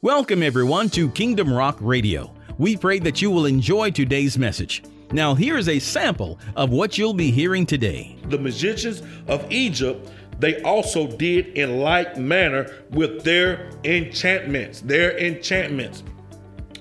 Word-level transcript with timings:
Welcome, 0.00 0.44
everyone, 0.44 0.90
to 0.90 1.10
Kingdom 1.10 1.52
Rock 1.52 1.76
Radio. 1.80 2.32
We 2.56 2.76
pray 2.76 3.00
that 3.00 3.20
you 3.20 3.32
will 3.32 3.46
enjoy 3.46 3.90
today's 3.90 4.38
message. 4.38 4.84
Now, 5.10 5.34
here 5.34 5.58
is 5.58 5.68
a 5.68 5.80
sample 5.80 6.38
of 6.54 6.70
what 6.70 6.96
you'll 6.96 7.14
be 7.14 7.32
hearing 7.32 7.66
today. 7.66 8.16
The 8.28 8.38
magicians 8.38 9.02
of 9.26 9.44
Egypt, 9.50 10.08
they 10.38 10.62
also 10.62 11.08
did 11.08 11.48
in 11.58 11.80
like 11.80 12.16
manner 12.16 12.72
with 12.90 13.24
their 13.24 13.72
enchantments, 13.82 14.82
their 14.82 15.18
enchantments. 15.18 16.04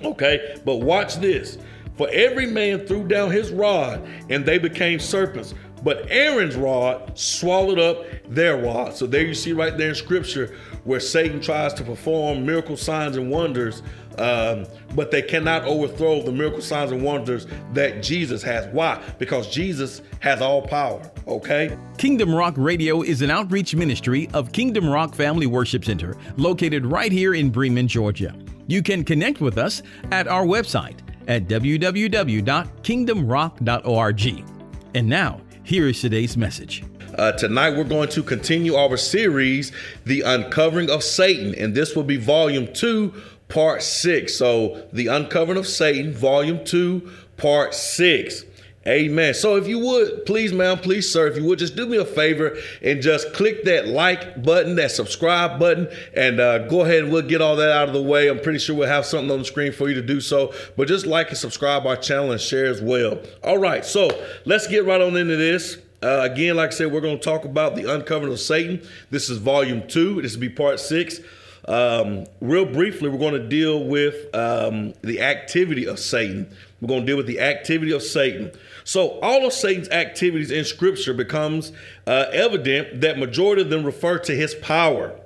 Okay, 0.03 0.55
but 0.63 0.75
watch 0.75 1.15
this. 1.15 1.57
For 1.97 2.07
every 2.11 2.45
man 2.45 2.85
threw 2.85 3.07
down 3.07 3.31
his 3.31 3.49
rod, 3.49 4.07
and 4.29 4.45
they 4.45 4.59
became 4.59 4.99
serpents. 4.99 5.55
But 5.87 6.05
Aaron's 6.09 6.55
rod 6.57 7.17
swallowed 7.17 7.79
up 7.79 8.03
their 8.27 8.57
rod. 8.57 8.97
So 8.97 9.07
there 9.07 9.25
you 9.25 9.33
see 9.33 9.53
right 9.53 9.77
there 9.77 9.87
in 9.87 9.95
scripture 9.95 10.53
where 10.83 10.99
Satan 10.99 11.39
tries 11.39 11.73
to 11.75 11.83
perform 11.85 12.45
miracle 12.45 12.75
signs 12.75 13.15
and 13.15 13.31
wonders, 13.31 13.81
um, 14.17 14.65
but 14.95 15.11
they 15.11 15.21
cannot 15.21 15.63
overthrow 15.63 16.21
the 16.21 16.33
miracle 16.33 16.59
signs 16.59 16.91
and 16.91 17.01
wonders 17.01 17.47
that 17.71 18.03
Jesus 18.03 18.43
has. 18.43 18.67
Why? 18.73 19.01
Because 19.17 19.49
Jesus 19.49 20.01
has 20.19 20.41
all 20.41 20.61
power, 20.61 21.09
okay? 21.25 21.77
Kingdom 21.97 22.35
Rock 22.35 22.55
Radio 22.57 23.01
is 23.01 23.21
an 23.21 23.31
outreach 23.31 23.73
ministry 23.73 24.27
of 24.33 24.51
Kingdom 24.51 24.89
Rock 24.89 25.15
Family 25.15 25.45
Worship 25.45 25.85
Center 25.85 26.17
located 26.35 26.85
right 26.85 27.13
here 27.13 27.33
in 27.33 27.49
Bremen, 27.49 27.87
Georgia. 27.87 28.35
You 28.67 28.83
can 28.83 29.05
connect 29.05 29.39
with 29.39 29.57
us 29.57 29.81
at 30.11 30.27
our 30.27 30.43
website 30.43 30.97
at 31.29 31.47
www.kingdomrock.org. 31.47 34.45
And 34.93 35.07
now, 35.07 35.41
here 35.67 35.85
is 35.89 35.99
today's 35.99 36.37
message. 36.37 36.81
Uh, 37.17 37.33
tonight, 37.33 37.71
we're 37.75 37.83
going 37.83 38.07
to 38.07 38.23
continue 38.23 38.75
our 38.75 38.95
series, 38.95 39.73
The 40.05 40.21
Uncovering 40.21 40.89
of 40.89 41.03
Satan, 41.03 41.53
and 41.55 41.75
this 41.75 41.93
will 41.93 42.05
be 42.05 42.15
volume 42.15 42.71
two, 42.71 43.13
part 43.49 43.83
six. 43.83 44.35
So, 44.35 44.87
The 44.93 45.07
Uncovering 45.07 45.57
of 45.59 45.67
Satan, 45.67 46.13
volume 46.13 46.63
two, 46.63 47.11
part 47.35 47.75
six. 47.75 48.45
Amen. 48.87 49.33
So 49.33 49.57
if 49.57 49.67
you 49.67 49.79
would, 49.79 50.25
please, 50.25 50.53
ma'am, 50.53 50.77
please, 50.77 51.11
sir, 51.11 51.27
if 51.27 51.35
you 51.35 51.43
would 51.43 51.59
just 51.59 51.75
do 51.75 51.85
me 51.85 51.97
a 51.97 52.05
favor 52.05 52.57
and 52.81 53.01
just 53.01 53.33
click 53.33 53.65
that 53.65 53.87
like 53.89 54.41
button, 54.41 54.75
that 54.75 54.91
subscribe 54.91 55.59
button, 55.59 55.89
and 56.15 56.39
uh, 56.39 56.59
go 56.69 56.85
ahead 56.85 57.03
and 57.03 57.11
we'll 57.11 57.21
get 57.23 57.41
all 57.41 57.57
that 57.57 57.69
out 57.69 57.89
of 57.89 57.93
the 57.93 58.01
way. 58.01 58.29
I'm 58.29 58.39
pretty 58.39 58.59
sure 58.59 58.77
we'll 58.77 58.87
have 58.87 59.05
something 59.05 59.29
on 59.29 59.39
the 59.39 59.45
screen 59.45 59.73
for 59.73 59.89
you 59.89 59.95
to 59.95 60.01
do 60.01 60.21
so. 60.21 60.53
But 60.77 60.87
just 60.87 61.05
like 61.05 61.27
and 61.29 61.37
subscribe 61.37 61.85
our 61.85 61.97
channel 61.97 62.31
and 62.31 62.39
share 62.39 62.67
as 62.67 62.81
well. 62.81 63.19
All 63.43 63.57
right, 63.57 63.83
so 63.83 64.09
let's 64.45 64.67
get 64.67 64.85
right 64.85 65.01
on 65.01 65.17
into 65.17 65.35
this. 65.35 65.79
Uh, 66.01 66.19
again, 66.21 66.55
like 66.55 66.71
I 66.71 66.73
said, 66.73 66.91
we're 66.91 67.01
going 67.01 67.17
to 67.17 67.23
talk 67.23 67.43
about 67.43 67.75
the 67.75 67.93
uncovering 67.93 68.31
of 68.31 68.39
Satan. 68.39 68.87
This 69.09 69.29
is 69.29 69.39
volume 69.39 69.85
two. 69.87 70.21
This 70.21 70.35
will 70.35 70.41
be 70.41 70.49
part 70.49 70.79
six. 70.79 71.19
Um, 71.67 72.25
real 72.39 72.65
briefly, 72.65 73.09
we're 73.09 73.17
going 73.17 73.33
to 73.33 73.47
deal 73.47 73.83
with 73.83 74.33
um, 74.33 74.93
the 75.01 75.21
activity 75.21 75.85
of 75.85 75.99
Satan. 75.99 76.55
We're 76.79 76.89
going 76.89 77.01
to 77.01 77.05
deal 77.07 77.17
with 77.17 77.25
the 77.25 77.39
activity 77.39 77.91
of 77.91 78.03
Satan. 78.03 78.51
So, 78.83 79.19
all 79.21 79.45
of 79.47 79.53
Satan's 79.53 79.89
activities 79.89 80.51
in 80.51 80.63
Scripture 80.63 81.13
becomes 81.13 81.71
uh, 82.05 82.25
evident 82.31 83.01
that 83.01 83.17
majority 83.17 83.63
of 83.63 83.69
them 83.69 83.83
refer 83.83 84.19
to 84.19 84.35
his 84.35 84.53
power 84.55 85.19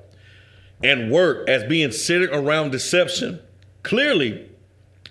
and 0.83 1.11
work 1.11 1.47
as 1.49 1.63
being 1.65 1.91
centered 1.91 2.31
around 2.31 2.71
deception. 2.71 3.39
Clearly, 3.83 4.49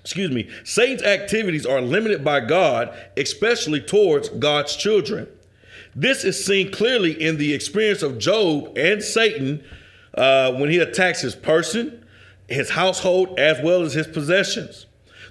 excuse 0.00 0.30
me, 0.30 0.48
Satan's 0.64 1.02
activities 1.02 1.66
are 1.66 1.80
limited 1.80 2.24
by 2.24 2.40
God, 2.40 2.96
especially 3.16 3.80
towards 3.80 4.30
God's 4.30 4.74
children. 4.76 5.28
This 5.94 6.24
is 6.24 6.42
seen 6.44 6.70
clearly 6.70 7.12
in 7.20 7.36
the 7.36 7.52
experience 7.52 8.02
of 8.02 8.18
Job 8.18 8.78
and 8.78 9.02
Satan 9.02 9.62
uh, 10.14 10.52
when 10.54 10.70
he 10.70 10.78
attacks 10.78 11.20
his 11.20 11.34
person, 11.34 12.04
his 12.48 12.70
household, 12.70 13.38
as 13.38 13.62
well 13.62 13.82
as 13.82 13.92
his 13.92 14.06
possessions. 14.06 14.86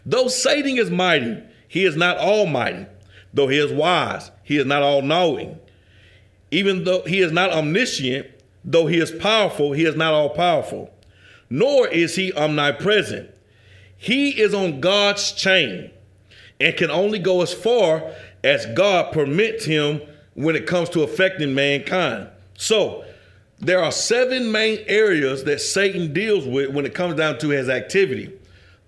Though 0.10 0.28
Satan 0.28 0.80
is 0.80 0.90
mighty, 0.90 1.38
he 1.68 1.86
is 1.86 1.96
not 1.96 2.18
almighty. 2.18 2.88
Though 3.32 3.48
he 3.48 3.60
is 3.60 3.72
wise, 3.72 4.32
he 4.44 4.58
is 4.58 4.66
not 4.66 4.82
all 4.82 5.04
knowing. 5.04 5.60
Even 6.50 6.83
though 6.83 7.04
he 7.04 7.20
is 7.20 7.32
not 7.32 7.52
omniscient, 7.52 8.26
though 8.66 8.88
he 8.88 8.98
is 8.98 9.11
powerful, 9.11 9.72
he 9.72 9.86
is 9.86 9.95
not 9.95 10.16
all 10.16 10.32
powerful. 10.32 10.92
Nor 11.52 11.88
is 11.89 12.16
he 12.16 12.33
omnipresent. 12.33 13.30
He 13.98 14.32
is 14.42 14.52
on 14.52 14.80
God's 14.80 15.32
chain 15.32 15.92
and 16.60 16.76
can 16.76 16.89
only 16.89 17.20
go 17.20 17.44
as 17.44 17.54
far 17.54 18.12
as 18.44 18.66
God 18.76 19.14
permits 19.14 19.66
him 19.66 20.02
when 20.33 20.56
it 20.56 20.66
comes 20.66 20.89
to 20.89 21.04
affecting 21.04 21.54
mankind. 21.54 22.30
So, 22.56 23.06
there 23.60 23.83
are 23.83 23.92
seven 23.92 24.52
main 24.52 24.80
areas 24.88 25.44
that 25.44 25.62
Satan 25.62 26.14
deals 26.14 26.48
with 26.48 26.73
when 26.73 26.88
it 26.88 26.95
comes 26.95 27.14
down 27.14 27.38
to 27.39 27.50
his 27.50 27.70
activity. 27.70 28.39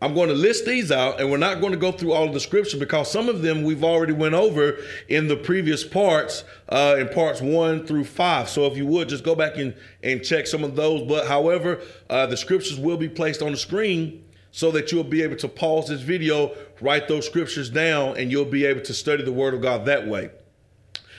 I'm 0.01 0.16
going 0.16 0.29
to 0.29 0.35
list 0.35 0.66
these 0.66 0.91
out 0.91 1.19
and 1.22 1.29
we're 1.29 1.38
not 1.38 1.62
going 1.62 1.73
to 1.73 1.78
go 1.78 1.91
through 1.91 2.13
all 2.13 2.28
of 2.28 2.34
the 2.34 2.39
scripture 2.39 2.78
because 2.78 3.12
some 3.12 3.29
of 3.29 3.44
them 3.44 3.62
we've 3.62 3.84
already 3.84 4.13
went 4.13 4.34
over 4.34 4.78
in 5.07 5.28
the 5.28 5.35
previous 5.35 5.84
parts, 5.84 6.44
uh, 6.69 6.95
in 6.97 7.07
parts 7.09 7.39
one 7.39 7.85
through 7.85 8.06
five. 8.06 8.50
So 8.50 8.66
if 8.66 8.75
you 8.75 8.88
would 8.88 9.09
just 9.09 9.23
go 9.23 9.35
back 9.35 9.57
and, 9.57 9.75
and 10.01 10.23
check 10.23 10.47
some 10.47 10.63
of 10.63 10.75
those. 10.75 11.07
But 11.07 11.28
however, 11.28 11.81
uh, 12.09 12.25
the 12.25 12.35
scriptures 12.35 12.79
will 12.79 12.97
be 12.97 13.09
placed 13.09 13.44
on 13.44 13.51
the 13.51 13.57
screen 13.57 14.23
so 14.50 14.72
that 14.72 14.91
you'll 14.91 15.03
be 15.03 15.22
able 15.22 15.38
to 15.38 15.47
pause 15.47 15.88
this 15.88 16.01
video, 16.01 16.56
write 16.81 17.07
those 17.07 17.28
scriptures 17.28 17.69
down, 17.69 18.18
and 18.18 18.31
you'll 18.31 18.44
be 18.44 18.66
able 18.66 18.81
to 18.81 18.94
study 18.95 19.23
the 19.23 19.31
word 19.31 19.53
of 19.53 19.62
God 19.62 19.85
that 19.85 20.07
way. 20.07 20.31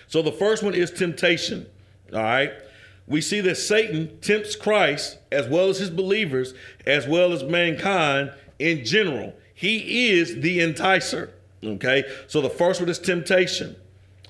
So 0.08 0.22
the 0.22 0.32
first 0.32 0.64
one 0.64 0.74
is 0.74 0.90
temptation. 0.90 1.66
All 2.12 2.20
right. 2.20 2.52
We 3.06 3.20
see 3.20 3.40
that 3.42 3.56
Satan 3.56 4.18
tempts 4.20 4.56
Christ 4.56 5.18
as 5.30 5.48
well 5.48 5.68
as 5.68 5.78
his 5.78 5.90
believers, 5.90 6.52
as 6.84 7.06
well 7.06 7.32
as 7.32 7.42
mankind 7.44 8.32
in 8.58 8.84
general. 8.84 9.34
He 9.54 10.08
is 10.10 10.40
the 10.40 10.60
enticer. 10.60 11.30
Okay. 11.64 12.04
So 12.26 12.40
the 12.40 12.50
first 12.50 12.80
one 12.80 12.88
is 12.88 12.98
temptation. 12.98 13.76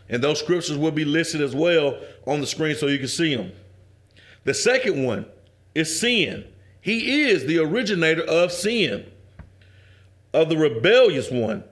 And 0.09 0.23
those 0.23 0.41
scriptures 0.41 0.77
will 0.77 0.91
be 0.91 1.05
listed 1.05 1.41
as 1.41 1.55
well 1.55 1.99
on 2.27 2.41
the 2.41 2.47
screen 2.47 2.77
so 2.77 2.87
you 2.87 2.99
can 2.99 3.09
see 3.09 3.35
them. 3.35 3.53
The 4.45 4.55
second 4.55 5.05
one 5.05 5.27
is 5.75 5.99
sin. 6.01 6.45
He 6.81 7.23
is 7.23 7.47
the 7.47 7.59
originator 7.59 8.23
of 8.23 8.53
sin, 8.53 9.11
of 10.35 10.49
the 10.49 10.57
rebellious 10.57 11.31
one. 11.31 11.65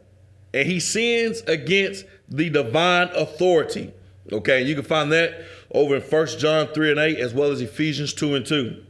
And 0.54 0.66
he 0.66 0.80
sins 0.80 1.42
against 1.42 2.06
the 2.28 2.48
divine 2.48 3.08
authority. 3.08 3.92
Okay, 4.32 4.60
and 4.60 4.68
you 4.68 4.74
can 4.74 4.84
find 4.84 5.10
that 5.12 5.44
over 5.72 5.96
in 5.96 6.02
1 6.02 6.26
John 6.38 6.68
3 6.68 6.90
and 6.92 7.00
8, 7.00 7.18
as 7.18 7.34
well 7.34 7.50
as 7.50 7.60
Ephesians 7.60 8.14
2 8.14 8.36
and 8.36 8.46
2. 8.46 8.84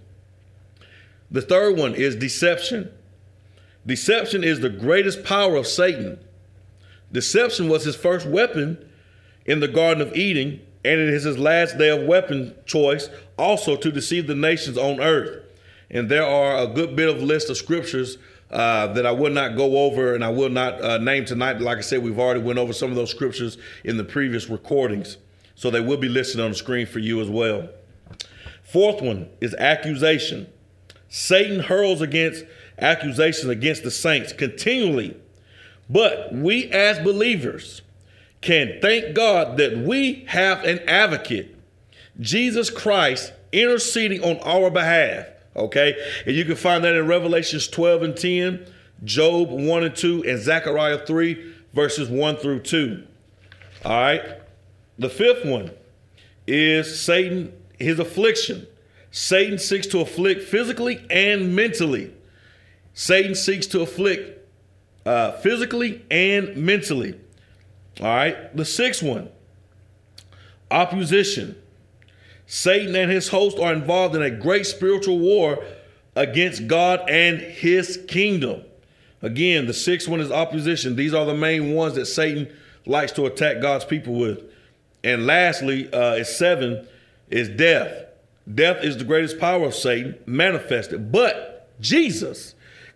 The 1.31 1.42
third 1.42 1.78
one 1.78 1.94
is 1.94 2.16
deception. 2.16 2.92
Deception 3.87 4.45
is 4.45 4.61
the 4.61 4.69
greatest 4.69 5.25
power 5.25 5.57
of 5.57 5.67
Satan. 5.67 6.19
Deception 7.13 7.69
was 7.69 7.85
his 7.85 7.97
first 7.97 8.27
weapon 8.27 8.89
in 9.47 9.61
the 9.61 9.69
Garden 9.69 10.03
of 10.03 10.15
Eden, 10.15 10.61
and 10.85 11.01
it 11.01 11.09
is 11.09 11.25
his 11.25 11.39
last 11.39 11.79
day 11.79 11.89
of 11.89 12.07
weapon 12.07 12.55
choice 12.67 13.09
also 13.37 13.77
to 13.77 13.91
deceive 13.91 14.27
the 14.27 14.35
nations 14.35 14.79
on 14.79 15.01
earth. 15.01 15.45
And 15.91 16.09
there 16.09 16.27
are 16.27 16.59
a 16.59 16.67
good 16.67 16.95
bit 16.95 17.09
of 17.09 17.23
list 17.23 17.51
of 17.51 17.57
scriptures 17.57 18.17
uh, 18.51 18.89
that 18.89 19.07
I 19.07 19.13
will 19.13 19.33
not 19.33 19.57
go 19.57 19.79
over 19.79 20.15
and 20.15 20.25
I 20.25 20.29
will 20.29 20.49
not 20.49 20.83
uh, 20.83 20.99
name 20.99 21.25
tonight. 21.25 21.61
Like 21.61 21.79
I 21.79 21.83
said, 21.83 22.03
we've 22.03 22.19
already 22.19 22.41
went 22.41 22.59
over 22.59 22.73
some 22.73 22.91
of 22.91 22.97
those 22.97 23.11
scriptures 23.11 23.59
in 23.85 23.97
the 23.97 24.05
previous 24.05 24.49
recordings. 24.49 25.17
So 25.55 25.71
they 25.71 25.81
will 25.81 25.97
be 25.97 26.09
listed 26.09 26.41
on 26.41 26.51
the 26.51 26.57
screen 26.57 26.87
for 26.87 27.01
you 27.01 27.21
as 27.21 27.29
well. 27.29 27.69
Fourth 28.63 29.03
one 29.03 29.29
is 29.41 29.55
accusation. 29.55 30.47
Satan 31.09 31.61
hurls 31.61 32.01
against 32.01 32.45
accusations 32.81 33.49
against 33.49 33.83
the 33.83 33.91
saints 33.91 34.33
continually. 34.33 35.17
But 35.89 36.33
we 36.33 36.71
as 36.71 36.99
believers 37.01 37.83
can 38.41 38.79
thank 38.81 39.15
God 39.15 39.57
that 39.59 39.79
we 39.79 40.25
have 40.29 40.65
an 40.65 40.79
advocate, 40.89 41.57
Jesus 42.21 42.71
Christ, 42.71 43.33
interceding 43.53 44.23
on 44.23 44.39
our 44.39 44.71
behalf. 44.71 45.27
Okay? 45.57 45.97
And 46.27 46.35
you 46.37 46.45
can 46.45 46.57
find 46.57 46.85
that 46.85 46.95
in 46.95 47.07
Revelations 47.07 47.69
12 47.69 48.03
and 48.03 48.17
10, 48.17 48.66
Job 49.04 49.51
1 49.51 49.84
and 49.84 49.97
2, 49.97 50.25
and 50.27 50.39
Zechariah 50.39 51.04
3, 51.04 51.54
verses 51.72 52.09
1 52.09 52.37
through 52.37 52.60
2. 52.60 53.07
All 53.84 53.93
right? 53.93 54.22
The 54.99 55.09
fifth 55.09 55.45
one 55.47 55.71
is 56.47 57.01
Satan, 57.01 57.53
his 57.78 57.99
affliction. 57.99 58.66
Satan 59.10 59.59
seeks 59.59 59.87
to 59.89 60.01
afflict 60.01 60.43
physically 60.43 61.04
and 61.10 61.57
mentally. 61.57 62.13
Satan 63.01 63.35
seeks 63.35 63.67
to 63.69 63.81
afflict 63.81 64.47
uh, 65.07 65.33
physically 65.39 66.05
and 66.11 66.55
mentally. 66.55 67.19
All 67.99 68.15
right. 68.15 68.55
The 68.55 68.67
sixth 68.67 69.03
one, 69.03 69.31
opposition. 70.71 71.57
Satan 72.45 72.95
and 72.95 73.11
his 73.11 73.29
host 73.29 73.59
are 73.59 73.73
involved 73.73 74.17
in 74.17 74.21
a 74.21 74.29
great 74.29 74.67
spiritual 74.67 75.19
war 75.19 75.65
against 76.15 76.67
God 76.67 77.09
and 77.09 77.39
his 77.41 77.99
kingdom. 78.07 78.65
Again, 79.23 79.67
the 79.67 79.73
sixth 79.73 80.07
one 80.07 80.21
is 80.21 80.31
opposition. 80.31 80.95
These 80.95 81.15
are 81.15 81.25
the 81.25 81.33
main 81.33 81.73
ones 81.73 81.95
that 81.95 82.05
Satan 82.05 82.55
likes 82.85 83.13
to 83.13 83.25
attack 83.25 83.63
God's 83.63 83.87
people 83.87 84.13
with. 84.13 84.43
And 85.03 85.27
lastly, 85.27 85.91
uh, 85.91 86.17
is 86.17 86.37
seven 86.37 86.87
is 87.31 87.49
death. 87.49 88.09
Death 88.55 88.85
is 88.85 88.99
the 88.99 89.05
greatest 89.05 89.39
power 89.39 89.65
of 89.65 89.75
Satan 89.75 90.19
manifested. 90.27 91.11
But, 91.11 91.67
Jesus 91.81 92.55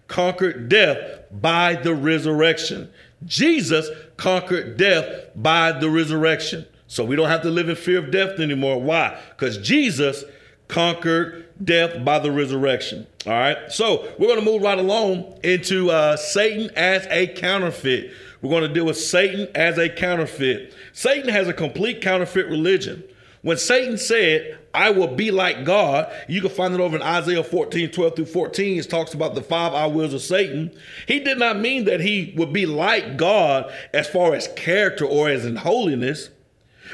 conquered 0.08 0.68
death 0.68 1.22
by 1.30 1.74
the 1.74 1.94
resurrection. 1.94 2.90
Jesus 3.24 3.88
conquered 4.16 4.76
death 4.76 5.28
by 5.34 5.72
the 5.72 5.90
resurrection. 5.90 6.66
So 6.86 7.04
we 7.04 7.16
don't 7.16 7.28
have 7.28 7.42
to 7.42 7.50
live 7.50 7.68
in 7.68 7.76
fear 7.76 7.98
of 7.98 8.10
death 8.10 8.38
anymore. 8.38 8.80
Why? 8.80 9.18
Because 9.30 9.58
Jesus 9.58 10.24
conquered 10.68 11.48
death 11.64 12.04
by 12.04 12.18
the 12.18 12.30
resurrection. 12.30 13.06
All 13.26 13.32
right. 13.32 13.56
So 13.70 14.12
we're 14.18 14.28
going 14.28 14.38
to 14.38 14.44
move 14.44 14.62
right 14.62 14.78
along 14.78 15.38
into 15.42 15.90
uh, 15.90 16.16
Satan 16.16 16.70
as 16.76 17.06
a 17.10 17.28
counterfeit. 17.28 18.12
We're 18.42 18.50
going 18.50 18.68
to 18.68 18.72
deal 18.72 18.84
with 18.84 18.98
Satan 18.98 19.48
as 19.54 19.78
a 19.78 19.88
counterfeit. 19.88 20.74
Satan 20.92 21.30
has 21.30 21.48
a 21.48 21.52
complete 21.52 22.02
counterfeit 22.02 22.46
religion. 22.46 23.02
When 23.44 23.58
Satan 23.58 23.98
said, 23.98 24.58
I 24.72 24.88
will 24.88 25.14
be 25.14 25.30
like 25.30 25.66
God, 25.66 26.10
you 26.28 26.40
can 26.40 26.48
find 26.48 26.72
it 26.72 26.80
over 26.80 26.96
in 26.96 27.02
Isaiah 27.02 27.44
14, 27.44 27.90
12 27.90 28.16
through 28.16 28.24
14. 28.24 28.78
It 28.78 28.88
talks 28.88 29.12
about 29.12 29.34
the 29.34 29.42
five 29.42 29.74
I 29.74 29.84
wills 29.86 30.14
of 30.14 30.22
Satan. 30.22 30.74
He 31.06 31.20
did 31.20 31.38
not 31.38 31.60
mean 31.60 31.84
that 31.84 32.00
he 32.00 32.32
would 32.38 32.54
be 32.54 32.64
like 32.64 33.18
God 33.18 33.70
as 33.92 34.08
far 34.08 34.34
as 34.34 34.48
character 34.56 35.04
or 35.04 35.28
as 35.28 35.44
in 35.44 35.56
holiness. 35.56 36.30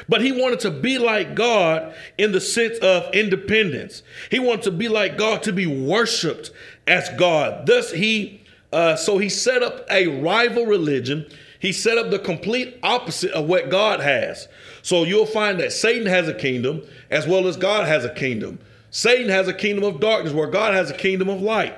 But 0.09 0.19
he 0.21 0.33
wanted 0.33 0.59
to 0.61 0.71
be 0.71 0.97
like 0.97 1.35
God 1.35 1.95
in 2.17 2.33
the 2.33 2.41
sense 2.41 2.77
of 2.79 3.13
independence. 3.13 4.03
He 4.29 4.39
wanted 4.39 4.63
to 4.63 4.71
be 4.71 4.89
like 4.89 5.17
God 5.17 5.43
to 5.43 5.53
be 5.53 5.67
worshiped 5.67 6.51
as 6.85 7.07
God. 7.17 7.65
Thus, 7.65 7.93
he 7.93 8.41
uh, 8.73 8.97
so 8.97 9.19
he 9.19 9.29
set 9.29 9.63
up 9.63 9.85
a 9.89 10.07
rival 10.07 10.65
religion. 10.65 11.25
He 11.61 11.71
set 11.71 11.99
up 11.99 12.09
the 12.09 12.17
complete 12.17 12.79
opposite 12.81 13.31
of 13.33 13.45
what 13.45 13.69
God 13.69 13.99
has. 13.99 14.47
So 14.81 15.03
you'll 15.03 15.27
find 15.27 15.59
that 15.59 15.71
Satan 15.71 16.07
has 16.07 16.27
a 16.27 16.33
kingdom 16.33 16.81
as 17.11 17.27
well 17.27 17.47
as 17.47 17.55
God 17.55 17.87
has 17.87 18.03
a 18.03 18.13
kingdom. 18.13 18.57
Satan 18.89 19.29
has 19.29 19.47
a 19.47 19.53
kingdom 19.53 19.83
of 19.83 19.99
darkness 19.99 20.33
where 20.33 20.47
God 20.47 20.73
has 20.73 20.89
a 20.89 20.97
kingdom 20.97 21.29
of 21.29 21.39
light. 21.39 21.75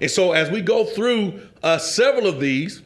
And 0.00 0.10
so 0.10 0.32
as 0.32 0.50
we 0.50 0.62
go 0.62 0.86
through 0.86 1.38
uh, 1.62 1.76
several 1.76 2.26
of 2.26 2.40
these, 2.40 2.80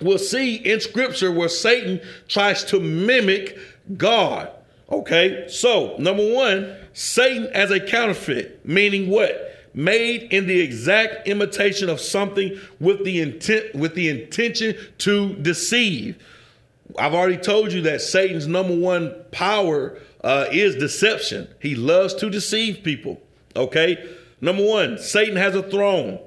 we'll 0.00 0.18
see 0.18 0.54
in 0.54 0.80
scripture 0.80 1.32
where 1.32 1.48
Satan 1.48 2.00
tries 2.28 2.62
to 2.66 2.78
mimic 2.78 3.58
God. 3.96 4.50
Okay, 4.88 5.46
so 5.48 5.96
number 5.98 6.32
one, 6.32 6.76
Satan 6.92 7.48
as 7.54 7.72
a 7.72 7.80
counterfeit, 7.80 8.64
meaning 8.64 9.10
what? 9.10 9.61
Made 9.74 10.32
in 10.32 10.46
the 10.46 10.60
exact 10.60 11.26
imitation 11.26 11.88
of 11.88 12.00
something 12.00 12.58
with 12.78 13.04
the 13.04 13.20
intent 13.20 13.74
with 13.74 13.94
the 13.94 14.08
intention 14.08 14.76
to 14.98 15.34
deceive. 15.36 16.22
I've 16.98 17.14
already 17.14 17.38
told 17.38 17.72
you 17.72 17.80
that 17.82 18.02
Satan's 18.02 18.46
number 18.46 18.76
one 18.76 19.14
power 19.30 19.98
uh, 20.22 20.46
is 20.50 20.76
deception. 20.76 21.48
He 21.60 21.74
loves 21.74 22.14
to 22.14 22.28
deceive 22.28 22.82
people. 22.82 23.20
Okay, 23.56 24.14
number 24.40 24.64
one, 24.64 24.98
Satan 24.98 25.36
has 25.36 25.54
a 25.54 25.62
throne 25.62 26.20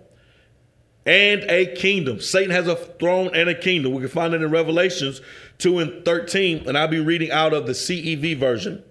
and 1.05 1.43
a 1.43 1.67
kingdom. 1.75 2.19
Satan 2.19 2.51
has 2.51 2.67
a 2.67 2.75
throne 2.75 3.29
and 3.33 3.49
a 3.49 3.55
kingdom. 3.55 3.93
We 3.93 4.01
can 4.01 4.09
find 4.09 4.33
it 4.33 4.41
in 4.41 4.49
Revelations 4.49 5.21
2 5.59 5.79
and 5.79 6.05
13, 6.05 6.67
and 6.67 6.77
I'll 6.77 6.87
be 6.87 6.99
reading 6.99 7.31
out 7.31 7.53
of 7.53 7.67
the 7.67 7.73
CEV 7.73 8.37
version. 8.37 8.83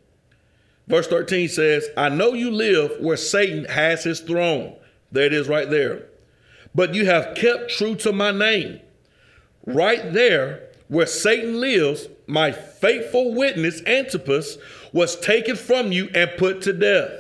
Verse 0.86 1.06
13 1.06 1.48
says, 1.48 1.88
I 1.96 2.08
know 2.08 2.34
you 2.34 2.50
live 2.50 2.92
where 3.00 3.16
Satan 3.16 3.64
has 3.66 4.04
his 4.04 4.20
throne. 4.20 4.76
There 5.12 5.24
it 5.24 5.32
is 5.32 5.48
right 5.48 5.68
there. 5.68 6.06
But 6.74 6.94
you 6.94 7.06
have 7.06 7.34
kept 7.34 7.70
true 7.70 7.94
to 7.96 8.12
my 8.12 8.30
name. 8.30 8.80
Right 9.66 10.12
there 10.12 10.68
where 10.88 11.06
Satan 11.06 11.60
lives, 11.60 12.08
my 12.26 12.52
faithful 12.52 13.34
witness 13.34 13.82
Antipas 13.86 14.58
was 14.92 15.18
taken 15.20 15.56
from 15.56 15.92
you 15.92 16.10
and 16.14 16.30
put 16.36 16.62
to 16.62 16.72
death. 16.72 17.10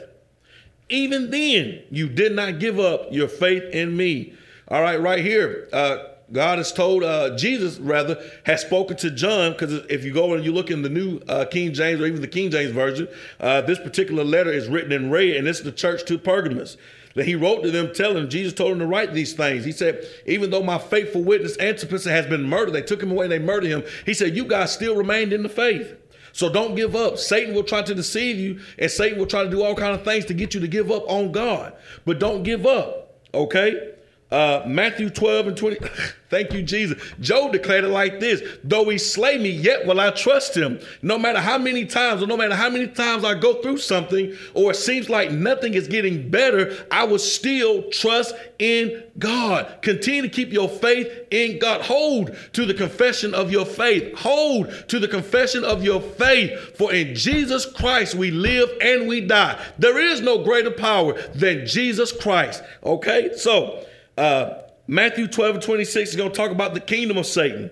Even 0.90 1.30
then, 1.30 1.82
you 1.90 2.08
did 2.08 2.32
not 2.32 2.58
give 2.58 2.78
up 2.78 3.08
your 3.10 3.28
faith 3.28 3.64
in 3.72 3.96
me. 3.96 4.34
All 4.68 4.82
right, 4.82 5.00
right 5.00 5.24
here. 5.24 5.68
Uh, 5.72 5.98
God 6.34 6.58
has 6.58 6.72
told 6.72 7.04
uh, 7.04 7.36
Jesus, 7.36 7.78
rather, 7.78 8.20
has 8.44 8.60
spoken 8.60 8.96
to 8.98 9.10
John, 9.10 9.52
because 9.52 9.72
if 9.88 10.04
you 10.04 10.12
go 10.12 10.34
and 10.34 10.44
you 10.44 10.52
look 10.52 10.68
in 10.68 10.82
the 10.82 10.88
New 10.88 11.20
uh, 11.28 11.44
King 11.44 11.72
James 11.72 12.00
or 12.00 12.06
even 12.06 12.20
the 12.20 12.28
King 12.28 12.50
James 12.50 12.72
Version, 12.72 13.06
uh, 13.38 13.60
this 13.60 13.78
particular 13.78 14.24
letter 14.24 14.50
is 14.50 14.66
written 14.66 14.90
in 14.90 15.12
red, 15.12 15.36
and 15.36 15.46
it's 15.46 15.60
the 15.60 15.70
church 15.70 16.04
to 16.06 16.18
Pergamos. 16.18 16.76
That 17.14 17.26
he 17.26 17.36
wrote 17.36 17.62
to 17.62 17.70
them, 17.70 17.94
telling 17.94 18.28
Jesus 18.28 18.52
told 18.52 18.72
him 18.72 18.80
to 18.80 18.86
write 18.86 19.14
these 19.14 19.34
things. 19.34 19.64
He 19.64 19.70
said, 19.70 20.04
Even 20.26 20.50
though 20.50 20.64
my 20.64 20.78
faithful 20.78 21.22
witness 21.22 21.56
Antipas 21.60 22.04
has 22.04 22.26
been 22.26 22.42
murdered, 22.42 22.72
they 22.72 22.82
took 22.82 23.00
him 23.00 23.12
away 23.12 23.26
and 23.26 23.32
they 23.32 23.38
murdered 23.38 23.68
him. 23.68 23.84
He 24.04 24.14
said, 24.14 24.34
You 24.34 24.44
guys 24.44 24.72
still 24.74 24.96
remained 24.96 25.32
in 25.32 25.44
the 25.44 25.48
faith. 25.48 25.94
So 26.32 26.52
don't 26.52 26.74
give 26.74 26.96
up. 26.96 27.16
Satan 27.16 27.54
will 27.54 27.62
try 27.62 27.82
to 27.82 27.94
deceive 27.94 28.40
you, 28.40 28.58
and 28.76 28.90
Satan 28.90 29.20
will 29.20 29.26
try 29.26 29.44
to 29.44 29.50
do 29.50 29.62
all 29.62 29.76
kind 29.76 29.94
of 29.94 30.02
things 30.02 30.24
to 30.24 30.34
get 30.34 30.52
you 30.52 30.60
to 30.60 30.66
give 30.66 30.90
up 30.90 31.08
on 31.08 31.30
God. 31.30 31.74
But 32.04 32.18
don't 32.18 32.42
give 32.42 32.66
up. 32.66 33.20
Okay? 33.32 33.94
Uh, 34.34 34.64
Matthew 34.66 35.10
12 35.10 35.46
and 35.46 35.56
20. 35.56 35.78
Thank 36.28 36.52
you, 36.52 36.64
Jesus. 36.64 37.00
Job 37.20 37.52
declared 37.52 37.84
it 37.84 37.90
like 37.90 38.18
this 38.18 38.42
Though 38.64 38.88
he 38.88 38.98
slay 38.98 39.38
me, 39.38 39.48
yet 39.48 39.86
will 39.86 40.00
I 40.00 40.10
trust 40.10 40.56
him. 40.56 40.80
No 41.02 41.16
matter 41.16 41.38
how 41.38 41.56
many 41.56 41.86
times, 41.86 42.20
or 42.20 42.26
no 42.26 42.36
matter 42.36 42.56
how 42.56 42.68
many 42.68 42.88
times 42.88 43.22
I 43.22 43.38
go 43.38 43.62
through 43.62 43.78
something, 43.78 44.34
or 44.52 44.72
it 44.72 44.74
seems 44.74 45.08
like 45.08 45.30
nothing 45.30 45.74
is 45.74 45.86
getting 45.86 46.28
better, 46.30 46.84
I 46.90 47.04
will 47.04 47.20
still 47.20 47.88
trust 47.90 48.34
in 48.58 49.04
God. 49.20 49.72
Continue 49.82 50.22
to 50.22 50.28
keep 50.28 50.52
your 50.52 50.68
faith 50.68 51.12
in 51.30 51.60
God. 51.60 51.82
Hold 51.82 52.36
to 52.54 52.66
the 52.66 52.74
confession 52.74 53.34
of 53.34 53.52
your 53.52 53.64
faith. 53.64 54.18
Hold 54.18 54.72
to 54.88 54.98
the 54.98 55.06
confession 55.06 55.62
of 55.62 55.84
your 55.84 56.00
faith. 56.00 56.76
For 56.76 56.92
in 56.92 57.14
Jesus 57.14 57.66
Christ 57.66 58.16
we 58.16 58.32
live 58.32 58.68
and 58.80 59.06
we 59.06 59.20
die. 59.20 59.64
There 59.78 60.00
is 60.00 60.20
no 60.20 60.42
greater 60.42 60.72
power 60.72 61.12
than 61.36 61.66
Jesus 61.66 62.10
Christ. 62.10 62.64
Okay? 62.82 63.36
So, 63.36 63.84
uh, 64.16 64.54
Matthew 64.86 65.26
12 65.26 65.56
and 65.56 65.64
26 65.64 66.10
is 66.10 66.16
going 66.16 66.30
to 66.30 66.36
talk 66.36 66.50
about 66.50 66.74
the 66.74 66.80
kingdom 66.80 67.16
of 67.16 67.26
Satan. 67.26 67.70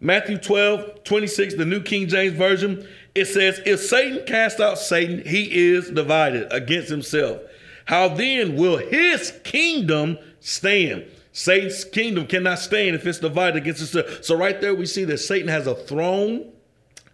Matthew 0.00 0.38
12, 0.38 1.04
26, 1.04 1.54
the 1.54 1.64
New 1.64 1.82
King 1.82 2.06
James 2.06 2.34
Version, 2.34 2.86
it 3.14 3.26
says, 3.26 3.60
If 3.64 3.80
Satan 3.80 4.26
cast 4.26 4.60
out 4.60 4.78
Satan, 4.78 5.26
he 5.26 5.70
is 5.70 5.90
divided 5.90 6.52
against 6.52 6.90
himself. 6.90 7.40
How 7.86 8.08
then 8.08 8.56
will 8.56 8.76
his 8.76 9.32
kingdom 9.44 10.18
stand? 10.40 11.06
Satan's 11.32 11.84
kingdom 11.84 12.26
cannot 12.26 12.58
stand 12.58 12.96
if 12.96 13.06
it's 13.06 13.18
divided 13.18 13.56
against 13.56 13.82
itself. 13.82 14.24
So, 14.24 14.36
right 14.36 14.60
there, 14.60 14.74
we 14.74 14.86
see 14.86 15.04
that 15.04 15.18
Satan 15.18 15.48
has 15.48 15.66
a 15.66 15.74
throne 15.74 16.50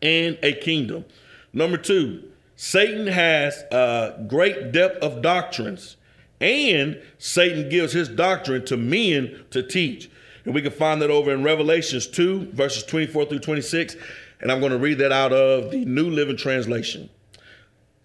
and 0.01 0.39
a 0.43 0.55
kingdom. 0.55 1.05
Number 1.53 1.77
two, 1.77 2.31
Satan 2.57 3.07
has 3.07 3.65
a 3.71 4.25
great 4.29 4.73
depth 4.73 5.03
of 5.03 5.23
doctrines. 5.23 5.97
And 6.43 7.01
Satan 7.19 7.69
gives 7.69 7.93
his 7.93 8.09
doctrine 8.09 8.65
to 8.67 8.77
men 8.77 9.45
to 9.51 9.63
teach. 9.63 10.11
And 10.45 10.53
we 10.55 10.61
can 10.61 10.73
find 10.73 11.01
that 11.01 11.11
over 11.11 11.33
in 11.33 11.45
Revelations 11.45 12.07
2, 12.09 12.51
verses 12.53 12.83
24 12.83 13.27
through 13.27 13.39
26. 13.39 13.97
And 14.41 14.51
I'm 14.51 14.59
going 14.59 14.73
to 14.73 14.79
read 14.79 14.99
that 14.99 15.13
out 15.13 15.33
of 15.33 15.71
the 15.71 15.85
New 15.85 16.11
Living 16.11 16.37
Translation. 16.37 17.09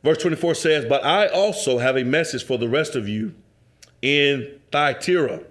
Verse 0.03 0.19
24 0.19 0.53
says, 0.53 0.85
But 0.85 1.03
I 1.03 1.27
also 1.27 1.79
have 1.79 1.97
a 1.97 2.03
message 2.03 2.45
for 2.45 2.59
the 2.59 2.69
rest 2.69 2.95
of 2.95 3.09
you 3.09 3.33
in 4.03 4.59
Thyatira 4.71 5.41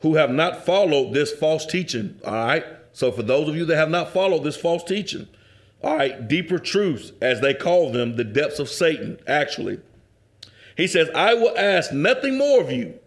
who 0.00 0.14
have 0.14 0.30
not 0.30 0.64
followed 0.64 1.12
this 1.12 1.32
false 1.32 1.66
teaching. 1.66 2.20
All 2.24 2.32
right. 2.32 2.64
So 2.92 3.10
for 3.10 3.24
those 3.24 3.48
of 3.48 3.56
you 3.56 3.64
that 3.64 3.76
have 3.76 3.90
not 3.90 4.12
followed 4.12 4.44
this 4.44 4.56
false 4.56 4.84
teaching, 4.84 5.26
all 5.82 5.96
right, 5.96 6.28
deeper 6.28 6.58
truths, 6.58 7.12
as 7.20 7.40
they 7.40 7.54
call 7.54 7.90
them, 7.90 8.14
the 8.14 8.22
depths 8.22 8.60
of 8.60 8.68
Satan, 8.68 9.18
actually. 9.26 9.80
He 10.76 10.86
says, 10.86 11.08
I 11.14 11.34
will 11.34 11.56
ask 11.56 11.92
nothing 11.92 12.38
more 12.38 12.60
of 12.60 12.70
you 12.70 12.98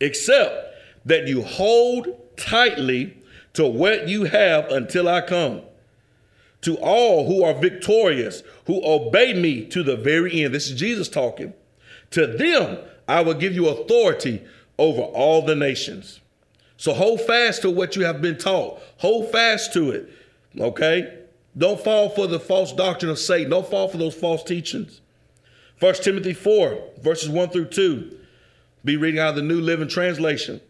except 0.00 0.76
that 1.04 1.26
you 1.26 1.42
hold 1.42 2.08
tightly 2.36 3.16
to 3.54 3.66
what 3.66 4.08
you 4.08 4.24
have 4.24 4.70
until 4.70 5.08
I 5.08 5.20
come. 5.20 5.62
To 6.62 6.76
all 6.78 7.26
who 7.26 7.44
are 7.44 7.54
victorious, 7.54 8.42
who 8.66 8.80
obey 8.84 9.34
me 9.34 9.66
to 9.66 9.82
the 9.82 9.96
very 9.96 10.42
end. 10.42 10.54
This 10.54 10.70
is 10.70 10.78
Jesus 10.78 11.08
talking. 11.08 11.52
To 12.10 12.26
them 12.26 12.78
I 13.06 13.20
will 13.20 13.34
give 13.34 13.54
you 13.54 13.68
authority 13.68 14.42
over 14.78 15.02
all 15.02 15.42
the 15.42 15.54
nations. 15.54 16.20
So 16.76 16.92
hold 16.92 17.20
fast 17.20 17.62
to 17.62 17.70
what 17.70 17.96
you 17.96 18.04
have 18.04 18.20
been 18.20 18.38
taught. 18.38 18.80
Hold 18.98 19.30
fast 19.30 19.72
to 19.74 19.90
it. 19.90 20.10
Okay? 20.58 21.18
Don't 21.56 21.80
fall 21.80 22.08
for 22.08 22.26
the 22.26 22.40
false 22.40 22.72
doctrine 22.72 23.10
of 23.10 23.18
Satan. 23.18 23.50
Don't 23.50 23.68
fall 23.68 23.88
for 23.88 23.96
those 23.96 24.14
false 24.14 24.42
teachings. 24.42 25.00
1 25.80 25.94
Timothy 25.94 26.32
4, 26.32 26.78
verses 27.00 27.28
1 27.28 27.50
through 27.50 27.66
2. 27.66 28.18
Be 28.84 28.96
reading 28.96 29.20
out 29.20 29.30
of 29.30 29.36
the 29.36 29.42
New 29.42 29.60
Living 29.60 29.88
Translation. 29.88 30.60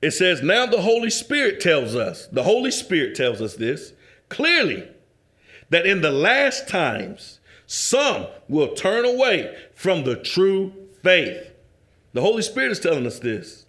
It 0.00 0.12
says, 0.12 0.42
Now 0.42 0.66
the 0.66 0.82
Holy 0.82 1.10
Spirit 1.10 1.60
tells 1.60 1.94
us, 1.94 2.26
the 2.26 2.42
Holy 2.42 2.70
Spirit 2.70 3.14
tells 3.14 3.40
us 3.40 3.54
this 3.54 3.92
clearly, 4.28 4.88
that 5.70 5.86
in 5.86 6.02
the 6.02 6.10
last 6.10 6.68
times, 6.68 7.40
some 7.66 8.26
will 8.48 8.74
turn 8.74 9.04
away 9.04 9.56
from 9.74 10.04
the 10.04 10.16
true 10.16 10.72
faith. 11.02 11.50
The 12.12 12.20
Holy 12.20 12.42
Spirit 12.42 12.72
is 12.72 12.80
telling 12.80 13.06
us 13.06 13.18
this. 13.18 13.64